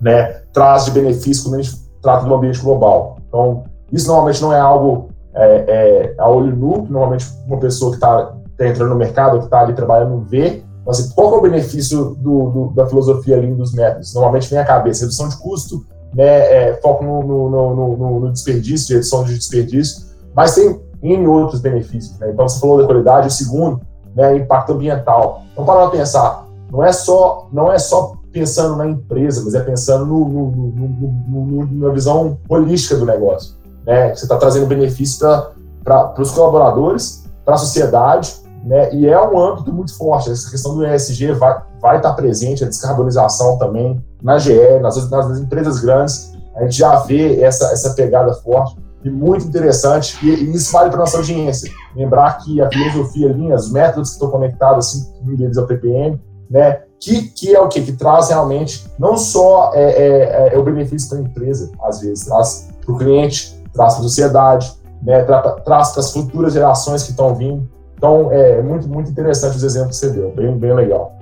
né, 0.00 0.42
traz 0.52 0.84
de 0.84 0.90
benefício 0.90 1.44
quando 1.44 1.60
a 1.60 1.62
gente 1.62 1.76
trata 2.02 2.26
do 2.26 2.34
ambiente 2.34 2.60
global. 2.60 3.18
Então, 3.28 3.64
isso 3.90 4.08
normalmente 4.08 4.42
não 4.42 4.52
é 4.52 4.60
algo 4.60 5.08
é, 5.34 5.64
é, 5.68 6.14
a 6.18 6.28
olho 6.28 6.54
nu, 6.54 6.84
que 6.84 6.92
normalmente 6.92 7.26
uma 7.46 7.58
pessoa 7.58 7.90
que 7.90 7.96
está 7.96 8.34
tá 8.56 8.66
entrando 8.66 8.90
no 8.90 8.96
mercado, 8.96 9.38
que 9.38 9.44
está 9.44 9.60
ali 9.60 9.72
trabalhando, 9.72 10.24
vê. 10.24 10.62
Mas 10.86 11.00
assim, 11.00 11.14
qual 11.14 11.34
é 11.34 11.38
o 11.38 11.40
benefício 11.40 12.14
do, 12.16 12.50
do, 12.50 12.72
da 12.74 12.86
filosofia 12.86 13.36
ali 13.36 13.52
dos 13.54 13.72
métodos? 13.72 14.12
Normalmente 14.14 14.50
vem 14.50 14.58
a 14.58 14.64
cabeça, 14.64 15.02
redução 15.02 15.28
de 15.28 15.36
custo, 15.38 15.86
né, 16.14 16.24
é, 16.24 16.74
foco 16.80 17.04
no, 17.04 17.22
no, 17.22 17.74
no, 17.74 18.20
no, 18.20 18.32
desperdício, 18.32 18.94
redução 18.94 19.24
de 19.24 19.36
desperdício, 19.36 20.06
mas 20.34 20.54
tem 20.54 20.80
em 21.02 21.26
outros 21.26 21.60
benefícios. 21.60 22.18
Né? 22.18 22.30
Então, 22.30 22.48
você 22.48 22.60
falou 22.60 22.78
da 22.78 22.86
qualidade, 22.86 23.28
o 23.28 23.30
segundo, 23.30 23.80
né, 24.14 24.36
impacto 24.36 24.72
ambiental. 24.72 25.42
Então, 25.52 25.64
para 25.64 25.88
pensar, 25.88 26.46
não 26.70 26.82
é 26.82 26.92
só, 26.92 27.48
não 27.52 27.72
é 27.72 27.78
só 27.78 28.14
pensando 28.32 28.76
na 28.76 28.86
empresa, 28.86 29.42
mas 29.44 29.54
é 29.54 29.60
pensando 29.60 30.06
no, 30.06 30.28
no, 30.28 30.68
no, 31.28 31.66
na 31.66 31.92
visão 31.92 32.38
holística 32.48 32.96
do 32.96 33.06
negócio. 33.06 33.54
Né? 33.86 34.14
Você 34.14 34.24
está 34.24 34.36
trazendo 34.36 34.66
benefício 34.66 35.18
para 35.82 36.14
os 36.18 36.30
colaboradores, 36.30 37.24
para 37.44 37.54
a 37.54 37.58
sociedade, 37.58 38.34
né? 38.64 38.92
e 38.92 39.06
é 39.06 39.20
um 39.20 39.38
âmbito 39.38 39.72
muito 39.72 39.96
forte. 39.96 40.30
Essa 40.30 40.50
questão 40.50 40.74
do 40.74 40.86
ESG 40.86 41.32
vai, 41.32 41.62
vai 41.80 41.96
estar 41.98 42.10
tá 42.10 42.14
presente, 42.14 42.64
a 42.64 42.68
descarbonização 42.68 43.58
também, 43.58 44.02
na 44.22 44.38
GE, 44.38 44.80
nas, 44.80 45.10
nas 45.10 45.38
empresas 45.38 45.80
grandes, 45.80 46.32
a 46.56 46.62
gente 46.62 46.78
já 46.78 46.96
vê 47.00 47.40
essa, 47.40 47.72
essa 47.72 47.94
pegada 47.94 48.32
forte 48.34 48.76
e 49.04 49.10
muito 49.10 49.46
interessante, 49.46 50.16
e, 50.22 50.30
e 50.30 50.54
isso 50.54 50.72
vale 50.72 50.88
para 50.88 51.00
nossa 51.00 51.18
audiência. 51.18 51.70
Lembrar 51.94 52.38
que 52.38 52.60
a 52.62 52.70
filosofia, 52.70 53.28
linhas, 53.28 53.66
os 53.66 53.72
métodos 53.72 54.10
que 54.10 54.14
estão 54.14 54.30
conectados, 54.30 54.86
assim, 54.86 55.12
um 55.22 55.36
deles 55.36 55.58
é 55.58 55.60
o 55.60 55.66
TPM, 55.66 56.20
né? 56.48 56.82
Que, 56.98 57.28
que 57.28 57.54
é 57.54 57.60
o 57.60 57.68
que? 57.68 57.82
Que 57.82 57.92
traz 57.92 58.30
realmente 58.30 58.86
não 58.98 59.18
só 59.18 59.72
é, 59.74 59.82
é, 59.82 60.54
é, 60.54 60.58
o 60.58 60.62
benefício 60.62 61.10
para 61.10 61.18
a 61.18 61.20
empresa, 61.20 61.70
às 61.82 62.00
vezes, 62.00 62.24
traz 62.24 62.70
para 62.82 62.94
o 62.94 62.96
cliente, 62.96 63.62
traz 63.74 63.94
para 63.94 64.00
a 64.00 64.08
sociedade, 64.08 64.72
né? 65.02 65.22
Tra, 65.24 65.40
traz 65.40 65.90
para 65.90 66.00
as 66.00 66.10
futuras 66.10 66.54
gerações 66.54 67.02
que 67.02 67.10
estão 67.10 67.34
vindo. 67.34 67.68
Então, 67.96 68.30
é 68.32 68.62
muito, 68.62 68.88
muito 68.88 69.10
interessante 69.10 69.56
os 69.56 69.62
exemplos 69.62 69.98
que 69.98 70.06
você 70.06 70.12
deu, 70.12 70.30
bem, 70.32 70.56
bem 70.58 70.74
legal. 70.74 71.16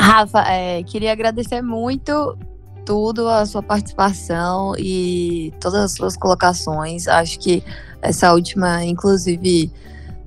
Rafa, 0.00 0.40
é, 0.48 0.82
queria 0.82 1.12
agradecer 1.12 1.62
muito 1.62 2.36
tudo 2.84 3.28
a 3.28 3.46
sua 3.46 3.62
participação 3.62 4.74
e 4.78 5.52
todas 5.60 5.80
as 5.80 5.92
suas 5.92 6.16
colocações. 6.16 7.08
Acho 7.08 7.38
que 7.38 7.64
essa 8.02 8.32
última, 8.32 8.84
inclusive, 8.84 9.72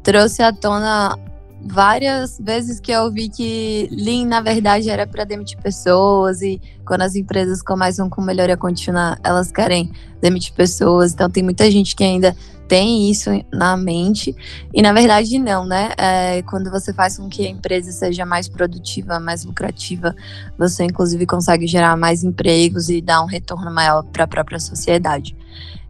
trouxe 0.02 0.42
à 0.42 0.52
tona 0.52 1.18
várias 1.62 2.40
vezes 2.40 2.80
que 2.80 2.92
eu 2.92 3.12
vi 3.12 3.30
que 3.30 3.90
Lean, 3.92 4.26
na 4.26 4.42
verdade, 4.42 4.90
era 4.90 5.06
para 5.06 5.24
demitir 5.24 5.58
pessoas 5.60 6.42
e 6.42 6.62
quando 6.86 7.02
as 7.02 7.16
empresas 7.16 7.62
começam 7.62 8.10
com 8.10 8.22
melhoria 8.22 8.58
contínua, 8.58 9.18
elas 9.24 9.52
querem 9.52 9.92
demitir 10.22 10.54
pessoas. 10.54 11.14
Então, 11.14 11.30
tem 11.30 11.44
muita 11.44 11.70
gente 11.70 11.96
que 11.96 12.04
ainda 12.04 12.36
tem 12.68 13.10
isso 13.10 13.30
na 13.52 13.78
mente 13.78 14.36
e, 14.74 14.82
na 14.82 14.92
verdade, 14.92 15.40
não, 15.40 15.66
né? 15.66 15.92
É, 15.98 16.42
quando 16.44 16.70
você 16.70 16.94
faz 16.94 17.18
com 17.18 17.30
que 17.30 17.46
a 17.46 17.50
empresa 17.50 17.92
seja 17.92 18.26
mais 18.26 18.48
produtiva, 18.50 19.20
mais 19.20 19.46
lucrativa, 19.46 20.16
você, 20.58 20.84
inclusive, 20.84 21.26
consegue 21.26 21.66
gerar 21.68 21.96
mais 21.96 22.24
empregos 22.24 22.90
e 22.90 23.02
dar 23.02 23.22
um 23.22 23.26
retorno 23.26 23.72
maior 23.74 24.04
para 24.04 24.26
a 24.26 24.28
própria 24.28 24.60
sociedade. 24.60 25.36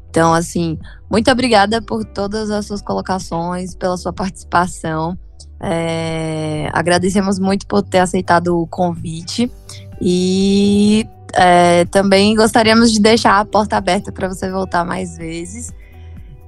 Então, 0.09 0.33
assim, 0.33 0.79
muito 1.09 1.29
obrigada 1.31 1.81
por 1.81 2.05
todas 2.05 2.49
as 2.49 2.65
suas 2.65 2.81
colocações, 2.81 3.75
pela 3.75 3.97
sua 3.97 4.13
participação. 4.13 5.17
É, 5.59 6.69
agradecemos 6.73 7.39
muito 7.39 7.65
por 7.65 7.81
ter 7.81 7.99
aceitado 7.99 8.59
o 8.59 8.67
convite 8.67 9.51
e 9.99 11.07
é, 11.33 11.85
também 11.85 12.35
gostaríamos 12.35 12.91
de 12.91 12.99
deixar 12.99 13.39
a 13.39 13.45
porta 13.45 13.75
aberta 13.75 14.11
para 14.11 14.27
você 14.27 14.49
voltar 14.51 14.85
mais 14.85 15.17
vezes. 15.17 15.73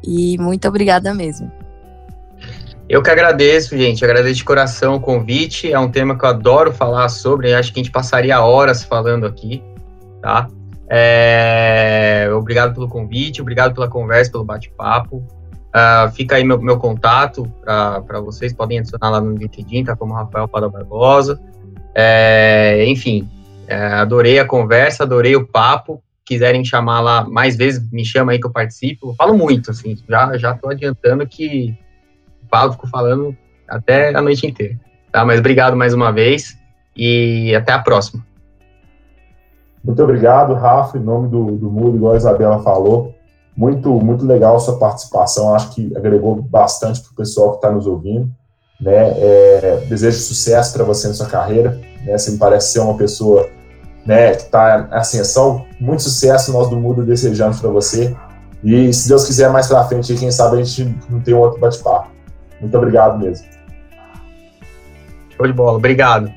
E 0.04 0.38
muito 0.38 0.68
obrigada 0.68 1.14
mesmo. 1.14 1.52
Eu 2.88 3.04
que 3.04 3.10
agradeço, 3.10 3.78
gente. 3.78 4.04
Agradeço 4.04 4.36
de 4.36 4.44
coração 4.44 4.96
o 4.96 5.00
convite. 5.00 5.72
É 5.72 5.80
um 5.80 5.92
tema 5.92 6.18
que 6.18 6.26
eu 6.26 6.30
adoro 6.30 6.74
falar 6.74 7.08
sobre. 7.10 7.54
Acho 7.54 7.72
que 7.72 7.80
a 7.80 7.84
gente 7.84 7.92
passaria 7.92 8.42
horas 8.42 8.84
falando 8.84 9.26
aqui, 9.26 9.64
tá? 10.22 10.48
É... 10.90 12.28
Obrigado 12.34 12.74
pelo 12.74 12.88
convite, 12.88 13.42
obrigado 13.42 13.76
pela 13.76 13.88
conversa, 13.88 14.32
pelo 14.32 14.44
bate-papo. 14.44 15.18
Uh, 15.70 16.10
fica 16.14 16.36
aí 16.36 16.44
meu, 16.44 16.60
meu 16.60 16.80
contato 16.80 17.48
para 17.64 18.20
vocês, 18.22 18.52
podem 18.52 18.80
adicionar 18.80 19.12
lá 19.12 19.22
no 19.22 19.36
LinkedIn, 19.36 19.84
tá 19.84 19.96
como 19.96 20.16
Rafael 20.16 20.48
Pada 20.48 20.68
Barbosa. 20.68 21.40
É, 21.94 22.86
enfim, 22.88 23.30
é, 23.68 23.76
adorei 23.76 24.40
a 24.40 24.46
conversa, 24.46 25.04
adorei 25.04 25.36
o 25.36 25.46
papo. 25.46 26.02
Quiserem 26.30 26.63
chamar 26.63 27.02
lá 27.02 27.28
mais 27.28 27.56
vezes, 27.56 27.92
me 27.92 28.06
chama 28.06 28.34
aí 28.34 28.39
que 28.39 28.46
eu 28.46 28.52
participo. 28.52 29.10
Eu 29.10 29.15
falo 29.15 29.36
muito, 29.36 29.72
assim, 29.72 29.98
já 30.08 30.38
já 30.38 30.54
tô 30.54 30.70
adiantando 30.70 31.26
que 31.26 31.76
falo, 32.48 32.74
fico 32.74 32.88
falando 32.88 33.36
até 33.68 34.15
a 34.15 34.22
noite 34.22 34.46
inteira. 34.46 34.80
Tá? 35.12 35.26
Mas 35.26 35.39
obrigado 35.39 35.76
mais 35.76 35.92
uma 35.92 36.12
vez 36.12 36.56
e 36.96 37.56
até 37.56 37.72
a 37.72 37.80
próxima. 37.80 38.24
Muito 39.84 40.04
obrigado, 40.04 40.54
Rafa, 40.54 41.00
em 41.00 41.02
nome 41.02 41.30
do, 41.30 41.58
do 41.58 41.72
Mundo, 41.72 41.98
igual 41.98 42.13
a 42.13 42.18
Isabela 42.18 42.62
falou. 42.62 43.15
Muito, 43.58 43.89
muito 44.00 44.24
legal 44.24 44.56
a 44.56 44.60
sua 44.60 44.78
participação, 44.78 45.56
acho 45.56 45.74
que 45.74 45.92
agregou 45.98 46.36
bastante 46.44 47.02
para 47.02 47.12
o 47.12 47.15
pessoal 47.15 47.54
que 47.54 47.56
está 47.56 47.72
nos 47.72 47.88
ouvindo. 47.88 48.30
Né? 48.80 49.13
É, 49.18 49.84
desejo 49.89 50.20
sucesso 50.20 50.74
para 50.74 50.84
você 50.84 51.08
na 51.08 51.15
sua 51.15 51.26
carreira. 51.26 51.82
Né? 52.06 52.15
Você 52.15 52.30
me 52.30 52.38
parece 52.38 52.74
ser 52.74 52.82
uma 52.82 52.96
pessoa 52.96 53.50
né, 54.06 54.32
que 54.32 54.44
está 54.44 54.88
em 54.92 54.96
ascensão. 54.96 55.66
Muito 55.80 56.04
sucesso, 56.04 56.52
nós 56.52 56.70
do 56.70 56.78
Mundo 56.78 57.04
desejamos 57.04 57.60
para 57.60 57.70
você. 57.70 58.16
E 58.64 58.92
se 58.94 59.08
Deus 59.08 59.26
quiser, 59.26 59.50
mais 59.50 59.68
para 59.68 59.86
frente, 59.86 60.14
quem 60.16 60.32
sabe 60.32 60.60
a 60.60 60.64
gente 60.64 60.96
não 61.10 61.20
tem 61.20 61.34
outro 61.34 61.60
bate-papo. 61.60 62.10
Muito 62.60 62.78
obrigado 62.78 63.18
mesmo. 63.20 63.48
Show 65.36 65.48
de 65.48 65.54
bola, 65.54 65.78
obrigado. 65.78 66.32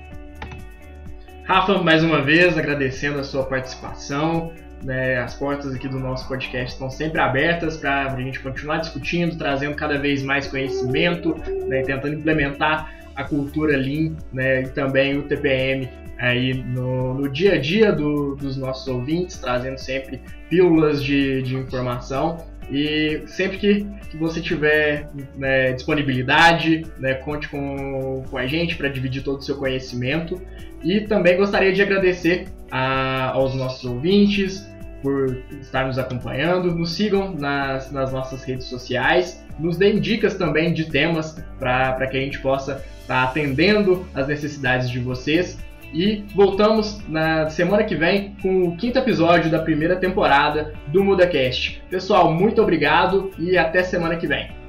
Rafa, 1.45 1.79
mais 1.79 2.05
uma 2.05 2.23
vez, 2.23 2.57
agradecendo 2.57 3.19
a 3.19 3.25
sua 3.25 3.45
participação. 3.45 4.53
Né, 4.85 5.17
as 5.19 5.35
portas 5.35 5.73
aqui 5.73 5.87
do 5.87 6.01
nosso 6.01 6.27
podcast 6.27 6.73
estão 6.73 6.91
sempre 6.91 7.21
abertas 7.21 7.77
para 7.77 8.13
a 8.13 8.21
gente 8.21 8.41
continuar 8.41 8.79
discutindo, 8.79 9.39
trazendo 9.39 9.77
cada 9.77 9.97
vez 9.97 10.25
mais 10.25 10.49
conhecimento, 10.49 11.37
né, 11.69 11.83
tentando 11.83 12.15
implementar 12.15 12.91
a 13.15 13.25
cultura 13.25 13.77
Lean 13.77 14.17
né, 14.33 14.63
e 14.63 14.69
também 14.69 15.19
o 15.19 15.23
TPM 15.23 15.89
aí 16.19 16.55
no, 16.55 17.15
no 17.15 17.29
dia 17.29 17.55
a 17.55 17.59
dia 17.59 17.93
do, 17.93 18.37
dos 18.37 18.57
nossos 18.57 18.87
ouvintes, 18.87 19.39
trazendo 19.39 19.79
sempre 19.79 20.21
pílulas 20.49 21.03
de, 21.03 21.43
de 21.43 21.57
informação. 21.57 22.39
E 22.71 23.23
sempre 23.27 23.59
que, 23.59 23.87
que 24.09 24.17
você 24.17 24.41
tiver 24.41 25.11
né, 25.37 25.73
disponibilidade, 25.73 26.87
né, 26.99 27.15
conte 27.15 27.49
com, 27.49 28.23
com 28.31 28.39
a 28.39 28.47
gente 28.47 28.77
para 28.77 28.89
dividir 28.89 29.23
todo 29.25 29.41
o 29.41 29.43
seu 29.43 29.57
conhecimento. 29.57 30.41
E 30.85 31.01
também 31.01 31.37
gostaria 31.37 31.73
de 31.73 31.83
agradecer 31.83 32.47
a, 32.71 33.31
aos 33.31 33.55
nossos 33.55 33.85
ouvintes, 33.85 34.67
por 35.03 35.43
estar 35.61 35.87
nos 35.87 35.99
acompanhando. 35.99 36.73
Nos 36.75 36.93
sigam 36.95 37.35
nas, 37.35 37.91
nas 37.91 38.13
nossas 38.13 38.45
redes 38.45 38.67
sociais. 38.67 39.45
Nos 39.59 39.77
deem 39.77 40.01
dicas 40.01 40.35
também 40.35 40.73
de 40.73 40.91
temas 40.91 41.43
para 41.59 42.07
que 42.07 42.17
a 42.17 42.21
gente 42.21 42.39
possa 42.41 42.83
estar 43.01 43.07
tá 43.07 43.23
atendendo 43.25 44.07
as 44.15 44.27
necessidades 44.27 44.91
de 44.91 44.99
vocês. 45.01 45.59
E 45.93 46.25
voltamos 46.35 47.07
na 47.07 47.51
semana 47.51 47.85
que 47.85 47.95
vem 47.95 48.35
com 48.41 48.69
o 48.69 48.77
quinto 48.77 48.99
episódio 48.99 49.51
da 49.51 49.59
primeira 49.59 49.97
temporada 49.97 50.73
do 50.89 51.05
MudaCast. 51.05 51.83
Pessoal, 51.91 52.33
muito 52.33 52.63
obrigado 52.63 53.31
e 53.39 53.59
até 53.59 53.83
semana 53.83 54.17
que 54.17 54.27
vem. 54.27 54.62